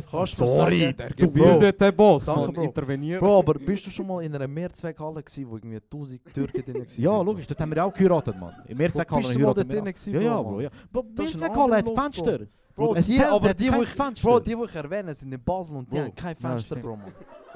[0.09, 1.15] Kannst du Sorry, sagen- Der Bro.
[1.27, 2.63] gebildete Boss, Danke, Mann, Bro.
[2.63, 3.19] interveniert.
[3.19, 6.75] Bro, aber bist du schon mal in einer Mehrzweckhalle gewesen, wo irgendwie 1000 Türken drin
[6.75, 6.87] waren?
[6.97, 8.53] Ja, logisch, das haben wir auch geheiratet, Mann.
[8.67, 10.21] Im Mehrzweckhalle bist du mal heiraten dort wir auch.
[10.21, 10.69] Ja, ja, Bro, Bro, ja.
[10.91, 12.39] Bro, Mehrzweckhalle hat Fenster.
[12.75, 14.27] Bro, Ein die, aber die, wo ich, Fenster.
[14.27, 16.03] Bro, die, wo ich erwähne, sind in Basel und die Bro.
[16.05, 16.75] haben kein Fenster.
[16.75, 17.11] Bro, Mann.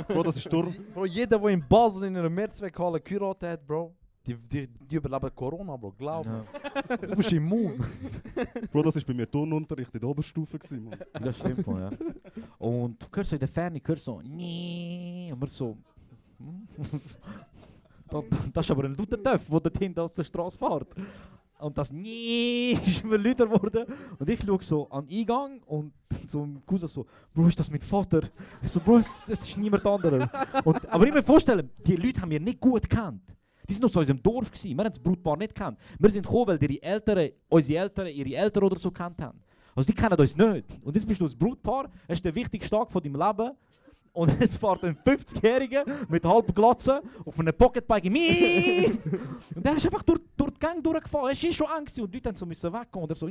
[0.08, 0.74] Bro, das ist Sturm.
[0.94, 3.94] Bro, jeder, der in Basel in einer Mehrzweckhalle geheiratet hat, Bro,
[4.30, 6.46] die, die, die überleben Corona, Bro, glaub mir.
[7.08, 7.74] Du bist immun.
[8.72, 10.60] Bro, das war bei mir Turnunterricht in der Oberstufe.
[10.60, 11.00] Gewesen, Mann.
[11.14, 11.92] Das stimmt, man, ja.
[12.58, 15.78] Und du hörst so in der Ferne, hörst so, nee, und wir so,
[16.38, 16.68] hm?
[18.10, 18.24] das,
[18.54, 20.88] das ist aber ein lauter Töff, der dort hinten auf der Straße fährt.
[21.60, 23.86] Und das nee ist immer lauter geworden.
[24.18, 25.94] Und ich schaue so an den Eingang und
[26.28, 28.22] so ein Cousin so, Bro, ist das mein Vater?
[28.62, 30.30] Ich so, Bro, es, es ist niemand anderer.
[30.64, 33.24] Und, aber ich muss mir vorstellen, die Leute haben wir nicht gut gekannt.
[33.70, 34.76] Die sind noch so in unserem Dorf gewesen.
[34.76, 35.78] Wir haben das Brutpaar nicht gekannt.
[36.00, 39.40] Wir sind gekommen, weil ihre Eltern, unsere Eltern, ihre Eltern oder so gekannt haben.
[39.76, 40.66] Also die kennen uns nicht.
[40.84, 43.52] Und jetzt bist du das Brutpaar, es ist der wichtigste Tag von deinem Leben.
[44.12, 48.06] Und jetzt fährt ein 50-Jähriger mit halb Glatze auf einem Pocketbike.
[48.06, 51.30] Und der ist einfach durch, durch die Gang durchgefahren.
[51.32, 53.04] Es war eh schon eng gewesen und die Leute haben so weggehen.
[53.04, 53.28] Und er so!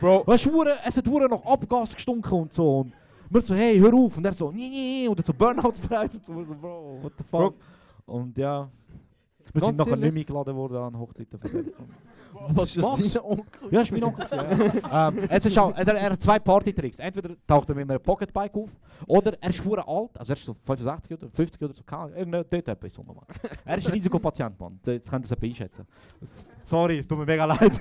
[0.00, 2.80] Bro, Weißt du, es hat nach Abgas gestunken und so.
[2.80, 2.92] Und
[3.30, 4.16] wir so, hey, hör auf.
[4.16, 6.42] Und er so, nee, und er so Burnouts dreht und so.
[6.42, 7.54] So, Bro, what the fuck.
[8.06, 8.68] Und ja,
[9.52, 11.50] wir sind nachher nicht mehr eingeladen worden an Hochzeiten von
[12.50, 13.68] was Ist das dein Onkel?
[13.70, 14.26] Ja, das war mein Onkel.
[14.30, 15.08] ja.
[15.08, 16.98] ähm, es ist auch, er, er hat zwei Partytricks.
[16.98, 18.70] Entweder taucht er mit einem Pocketbike auf,
[19.06, 21.82] oder er ist hure alt, also er ist so 65 oder 50 oder so,
[22.16, 23.16] irgendein dort etwas Mann.
[23.64, 24.78] Er ist ein Risikopatient, Mann.
[24.84, 25.86] Jetzt könnt ihr es einschätzen.
[26.64, 27.72] Sorry, es tut mir mega leid.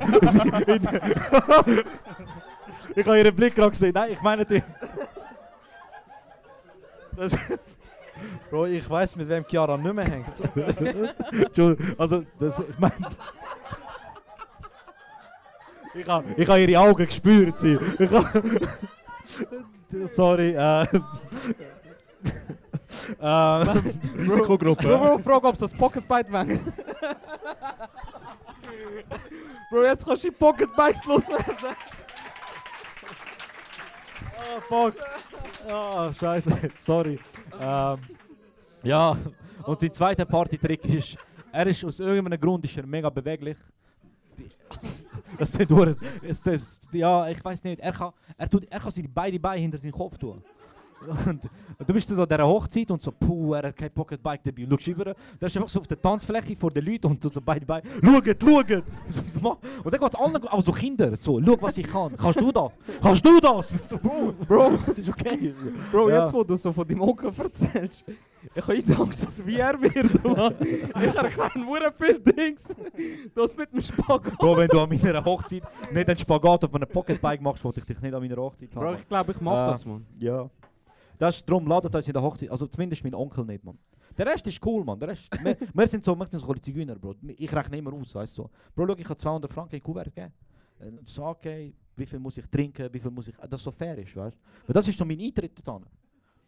[2.96, 3.92] ich habe ihren Blick gerade gesehen.
[3.94, 4.64] Nein, ich meine natürlich...
[8.50, 10.34] Bro, ich weiß mit wem Chiara nicht mehr hängt.
[11.98, 12.96] Also das, ich meine...
[15.94, 17.58] Ich habe ich ha ihre Augen gespürt.
[17.58, 17.78] Sie.
[20.06, 20.52] Sorry.
[20.52, 20.84] Äh,
[23.20, 23.26] äh,
[24.18, 24.84] Risikogruppe.
[24.84, 26.46] Bro, Bro, frag, ob es das Pocketbike wäre.
[29.72, 31.56] Bro, jetzt kannst du die Pocketbikes loswerden.
[34.38, 34.94] oh, fuck.
[35.68, 36.52] Ah, scheiße.
[36.78, 37.20] Sorry.
[37.60, 37.98] Ähm,
[38.84, 39.18] ja,
[39.66, 41.18] und sein zweiter Partytrick ist,
[41.52, 43.58] er ist aus irgendeinem Grund ist er mega beweglich.
[45.38, 45.96] Das ist durch.
[46.46, 47.80] Das, ja, ich weiß nicht.
[47.80, 50.42] Er kann, er, tut, er kann seine beide Beine hinter seinen Kopf tun.
[51.26, 51.44] Und,
[51.80, 54.64] und du bist so an dieser Hochzeit und so, puh, er hat kein Pocketbike dabei.
[54.64, 57.40] Und schaust rüber, der ist einfach so auf der Tanzfläche vor den Leuten und so
[57.42, 58.84] beide Beine, schaut, schaut.
[59.08, 61.88] So, so, mach- und dann geht es allen, auch so Kinder, so, schau, was ich
[61.88, 62.16] kann.
[62.18, 62.72] Kannst du das?
[63.02, 63.70] Kannst du das?
[63.90, 65.54] So, Bro, Bro, das ist okay.
[65.92, 66.24] Bro, Ja.
[66.24, 68.04] jetzt wo du so von deinem Onkel erzählst,
[68.56, 70.54] ich habe easy Angst, dass wie er wird, Mann.
[70.62, 72.76] Ich erkenne nur viel Dings.
[73.36, 74.38] Das mit dem Spagat.
[74.38, 77.86] Bro, wenn du an meiner Hochzeit nicht einen Spagat auf einem Pocketbike machst, wollte ich
[77.86, 78.82] dich nicht an meiner Hochzeit haben.
[78.82, 80.06] Bro, ich glaube, ich mach Äh, das, Mann.
[80.20, 80.50] Ja.
[81.18, 82.50] Das ist darum, ladet uns in der Hochzeit.
[82.50, 83.78] Also zumindest mein Onkel nicht, Mann.
[84.18, 85.00] Der Rest ist cool, Mann.
[85.00, 87.16] Der Rest, wir, wir sind so, wir sind so ein Zigeuner, Bro.
[87.38, 88.50] Ich rechne immer aus, weißt du.
[88.76, 90.34] Bro, schau, ich habe 200 Franken in Kuvert gegeben.
[90.80, 93.36] Äh, So, okay, wie viel muss ich trinken, wie viel muss ich...
[93.50, 94.38] Das so fair ist, weißt
[94.68, 94.74] du.
[94.74, 95.86] Das ist so mein Eintritt hin.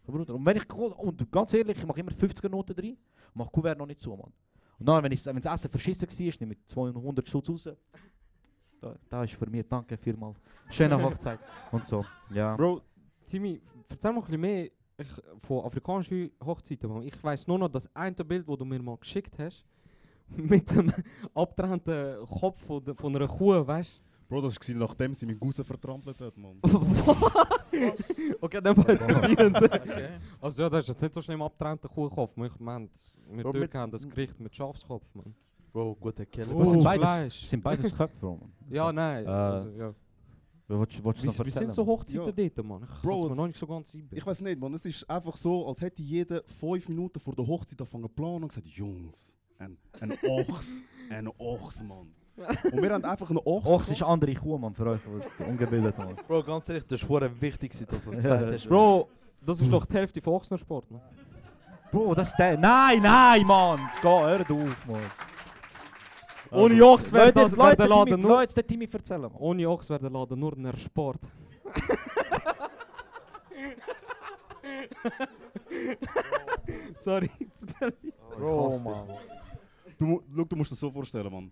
[0.05, 0.73] Bruder, und wenn ich...
[0.73, 2.97] Und ganz ehrlich, ich mache immer 50er Noten drin
[3.33, 4.31] mache Kuvert noch nicht zu, Mann.
[4.79, 7.69] Und dann, wenn, ich, wenn das Essen verschissen war, nehme ich 200 Schutz raus.
[8.81, 10.37] Da, da ist für mich, danke vielmals.
[10.69, 11.39] Schöne Hochzeit
[11.71, 12.05] und so.
[12.31, 12.55] Ja.
[12.55, 12.81] Bro,
[13.25, 15.07] Timmy, erzähl mal ein bisschen mehr ich,
[15.39, 16.89] von afrikanischen Hochzeiten.
[16.89, 17.03] Mann.
[17.03, 19.65] Ich weiß nur noch das eine Bild, das du mir mal geschickt hast,
[20.29, 20.91] mit dem
[21.33, 24.09] abgetrennten Kopf von, der, von einer Kuh, weißt du?
[24.29, 26.59] Bro, das war nachdem sie meinen Cousin vertrampelt hat, Mann.
[28.41, 29.57] okay, dann war verwirrend.
[29.63, 30.09] Okay.
[30.39, 32.35] Also ja, das ist jetzt nicht so schlimm abgetrennter Kuhkopf.
[32.37, 32.89] Man, ich meine,
[33.31, 35.33] wir Bro, Türken haben das Gericht mit Schafskopf, man.
[35.73, 36.55] Bro, guter Keller.
[36.55, 37.45] Oh, Das sind beides, Fleisch.
[37.47, 38.35] sind beides Köpfe, Bro.
[38.35, 38.51] Mann.
[38.69, 39.25] Ja, nein.
[39.25, 39.93] Äh, also, ja.
[40.69, 41.95] Du Wie, noch wie sind so Mann?
[41.95, 42.83] Hochzeiten dort, Mann?
[42.83, 44.17] Ich Bro, es mir es- noch nicht so ganz einbilden.
[44.19, 44.71] Ich weiß nicht, man.
[44.75, 48.43] Es ist einfach so, als hätte jeder fünf Minuten vor der Hochzeit angefangen zu planen
[48.43, 52.13] und gesagt, Jungs, ein, ein Ochs, ein Ochs, Mann.
[52.71, 53.65] Und wir haben einfach einen Ochs.
[53.65, 55.01] Och, es ist andere Kuh, Mann, für euch,
[55.39, 56.15] die ungebildet Mann.
[56.27, 58.69] Bro, ganz ehrlich, das ist verdammt wichtig, dass du das gesagt hast.
[58.69, 59.09] Bro,
[59.43, 61.01] das ist doch die Hälfte von Ochsensport, man.
[61.91, 62.59] Bro, das ist der.
[62.59, 63.79] Nein, nein, Mann!
[63.89, 65.01] Es geht, hör auf, Mann.
[66.51, 68.31] Ohne Ochs wäre Leute, das- Leute, wäre der Timmy- Laden nur...
[68.31, 69.31] Leute, der Timmy erzählen.
[69.37, 71.19] Ohne Ochs wäre der Laden nur ein Sport.
[76.95, 77.29] Sorry,
[77.61, 78.37] erzähl weiter.
[78.37, 79.07] Bro, Mann.
[79.97, 81.51] Du, schau, du musst dir das so vorstellen, Mann.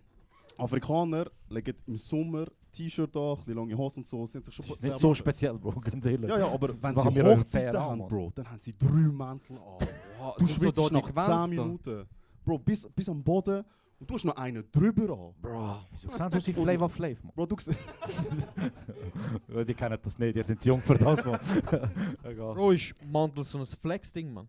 [0.56, 4.96] Afrikaner legen im Sommer T-Shirt an, die lange Hosen und so, sind sich schon Nicht
[4.96, 6.28] so speziell, Bro, ganz ehrlich.
[6.28, 8.08] Ja, ja, aber Das wenn machen sie Hochzeiten haben, Mann.
[8.08, 9.86] Bro, dann haben sie drei Mäntel an.
[10.38, 11.46] Du sind so schwitzt dort nach die 10 Gewänder.
[11.48, 12.06] Minuten.
[12.44, 13.64] Bro, bis, bis am Boden
[14.00, 15.34] und du hast noch einen drüber an.
[15.40, 17.32] Bro, wieso sehen sie aus wie Flavor Flav, Mann?
[17.34, 17.56] Bro, du
[19.64, 21.40] Die kennen das nicht, ihr seid zu jung für das, Mann.
[22.22, 22.54] Egal.
[22.54, 24.48] Bro, ist Mantel so ein Flex-Ding, man.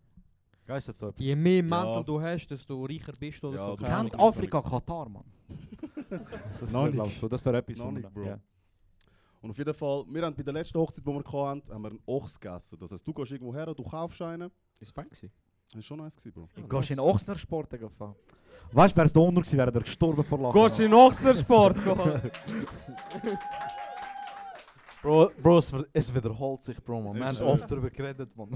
[0.66, 1.24] Geil, ist das so etwas?
[1.24, 2.02] Je mehr Mantel Ja.
[2.02, 3.76] du hast, desto reicher bist du oder Ja, so.
[3.76, 4.28] du keine Kennt Ahnung.
[4.28, 5.24] Afrika Katar, Mann?
[6.10, 7.18] Das ist Noch glaub nicht.
[7.18, 8.24] so, das wäre etwas Noch von nicht, Bro.
[8.24, 8.38] Ja.
[9.42, 11.90] Und auf jeden Fall, wir haben bei der letzten Hochzeit, die wir hatten, haben wir
[11.90, 12.76] einen Ochs gegessen.
[12.80, 14.50] Das heißt, du gehst irgendwo her, du kaufst einen.
[14.80, 15.30] Ist fein gewesen.
[15.68, 16.48] Das war schon nice, gewesen, Bro.
[16.56, 18.14] Du gehst in Ochsner Sport gefahren.
[18.72, 20.62] Weißt du, wäre es der Unruh gewesen, wäre er gestorben vor Lachen.
[20.62, 21.76] Gehst du in Ochsensport?
[21.84, 21.96] gehen?
[25.02, 27.16] Bro, Bro es, es wiederholt sich, Bro, man.
[27.16, 28.50] Wir haben oft darüber geredet, man.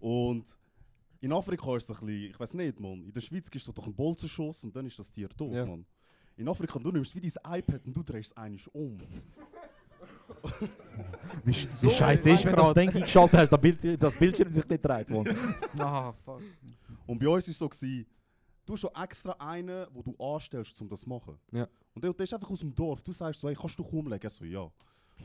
[0.00, 0.44] Und
[1.20, 3.04] in Afrika ist es ein bisschen, ich weiß nicht, man.
[3.04, 5.66] In der Schweiz gibst du doch einen Bolzenschuss und dann ist das Tier tot, Ja.
[5.66, 5.84] man.
[6.36, 8.98] In Afrika, du nimmst wie dein iPad und du drehst es eigentlich um.
[11.44, 14.68] Wie, wie scheiße ist, wenn du das Ding eingeschaltet hast, das, Bild, das Bildschirm sich
[14.68, 15.24] nicht dreht, Mann.
[15.78, 16.40] Ah, fuck.
[17.06, 18.06] Und bei uns war es so, gewesen,
[18.64, 21.38] du hast schon extra einen, wo du anstellst, um das zu machen.
[21.52, 21.68] Ja.
[21.94, 23.02] Und der, der ist einfach aus dem Dorf.
[23.02, 24.22] Du sagst so, hey, kannst du umlegen?
[24.22, 24.62] Er so, ja.
[24.62, 24.72] Und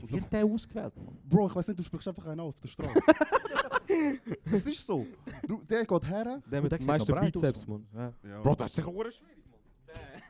[0.04, 1.18] Wie dann, wird der ausgewählt, Mann?
[1.28, 3.00] Bro, ich weiß nicht, du sprichst einfach einen an auf der Straße.
[4.44, 5.06] Es ist so.
[5.46, 6.42] Du, der geht her.
[6.50, 7.86] Der mit sieht meisten Bizeps, aus, man.
[7.94, 8.12] Ja.
[8.22, 8.40] Ja.
[8.40, 9.20] Bro, das ist sicher schwierig.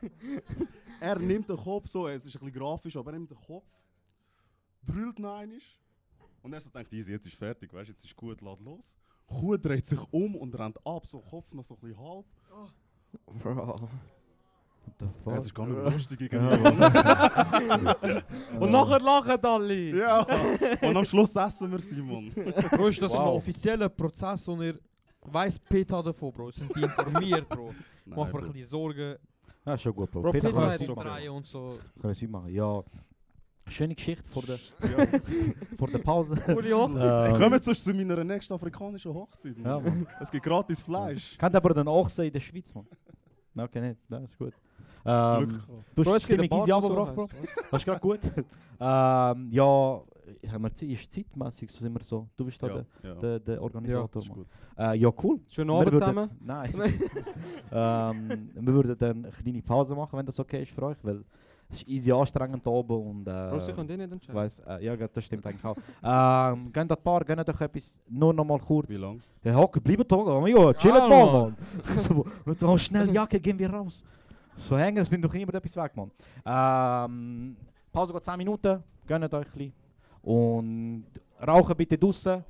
[0.99, 3.65] Er nimmt den Kopf so, es ist ein bisschen grafisch, aber er nimmt den Kopf,
[4.85, 5.59] drüllt noch einmal
[6.41, 8.95] und er so denkt, easy, jetzt ist fertig, weißt, jetzt ist gut, lad los.
[9.27, 12.25] Kuh dreht sich um und rennt ab, so Kopf noch so ein bisschen halb.
[13.41, 13.55] Bro.
[14.85, 15.33] What the Ja, fuck?
[15.37, 16.57] es ist gar nicht mehr lustig irgendwie.
[16.57, 18.23] Mann.
[18.59, 19.97] Und nachher lachen alle.
[19.97, 20.25] ja,
[20.81, 22.31] und am Schluss essen wir sie, Mann.
[22.71, 23.35] Bro, ist das so ein Wow.
[23.37, 24.77] offizieller Prozess, wo ihr
[25.21, 26.51] weiss Peter davon, Bro?
[26.51, 27.67] Sind die informiert, Bro?
[28.05, 29.15] Nein, Mach mir ein bisschen Sorgen.
[29.65, 30.21] Ja, schon gut, Bro.
[30.21, 32.49] Bro, Peter Peter hat so- und kann es machen.
[32.53, 32.83] Ja.
[33.67, 35.07] Schöne Geschichte vor der, Ja.
[35.77, 36.35] vor der Pause.
[36.35, 37.31] Coole Hochzeit.
[37.33, 39.57] Ähm, Kommen sonst zu meiner nächsten afrikanischen Hochzeit.
[39.57, 40.05] Ja, Mann.
[40.19, 41.37] Es gibt gratis Fleisch.
[41.37, 42.85] Kennt aber den Ochsen in der Schweiz, Mann?
[43.57, 43.99] Okay, nicht.
[44.09, 44.53] Das ist gut.
[45.05, 45.61] Ähm,
[45.95, 47.29] du hast die ein Stimmung paar, easy runtergebracht, Bro.
[47.71, 48.19] Das ist gerade gut.
[48.79, 50.01] ähm, ja,
[50.51, 52.29] haben wir Zeit, ist zeitmäßig so sind wir so.
[52.37, 53.15] Du bist da Ja, der, ja.
[53.15, 54.47] der, der Organisator, gut.
[54.77, 55.39] Äh, ja, cool.
[55.49, 56.29] Schönen Abend würden- zusammen.
[56.41, 56.73] Nein.
[57.71, 61.23] ähm, wir würden dann eine kleine Pause machen, wenn das okay ist für euch, weil
[61.69, 64.35] es ist easy anstrengend da oben und äh, Bro, sie können eh nicht ich entscheiden.
[64.35, 65.75] weiss, äh, ja, das stimmt eigentlich auch.
[66.03, 68.89] ähm, gehen das Paar, gehen doch etwas, nur noch mal kurz.
[68.89, 69.19] Wie lange?
[69.43, 71.55] Ja, hocken, bleiben da, ja, chillen Ja, mal, Mann.
[72.45, 72.55] Mann.
[72.57, 74.05] so, schnell Jacke, gehen wir raus.
[74.57, 76.11] So hängen, es bringt doch niemand etwas weg, Mann.
[76.45, 77.57] Ähm,
[77.91, 79.73] Pause geht 10 Minuten, gönnt euch ein bisschen.
[80.21, 81.05] Und
[81.45, 82.43] rauchen bitte draußen.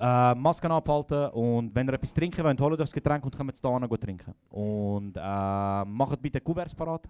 [0.00, 3.64] Äh, Masken abhalten und wenn ihr etwas trinken wollt, holt euch das Getränk und kommt
[3.64, 4.32] da hin gut trinken.
[4.50, 7.02] Und äh, macht bitte Kuverts parat.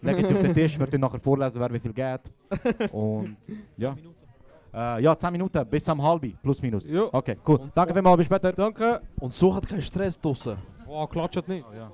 [0.00, 2.92] Legt sie auf den Tisch, wird dann nachher vorlesen, wer wie viel geht.
[2.92, 3.36] Und
[3.76, 3.94] ja.
[4.72, 6.90] Äh, ja, 10 Minuten bis am halbi, plus minus.
[6.90, 7.08] Ja.
[7.12, 7.60] Okay, cool.
[7.74, 8.52] Danke vielmals, bis später.
[8.52, 9.00] Danke.
[9.20, 10.56] Und sucht keinen Stress draussen.
[10.86, 11.64] Oh, klatscht nicht.
[11.76, 11.90] ja.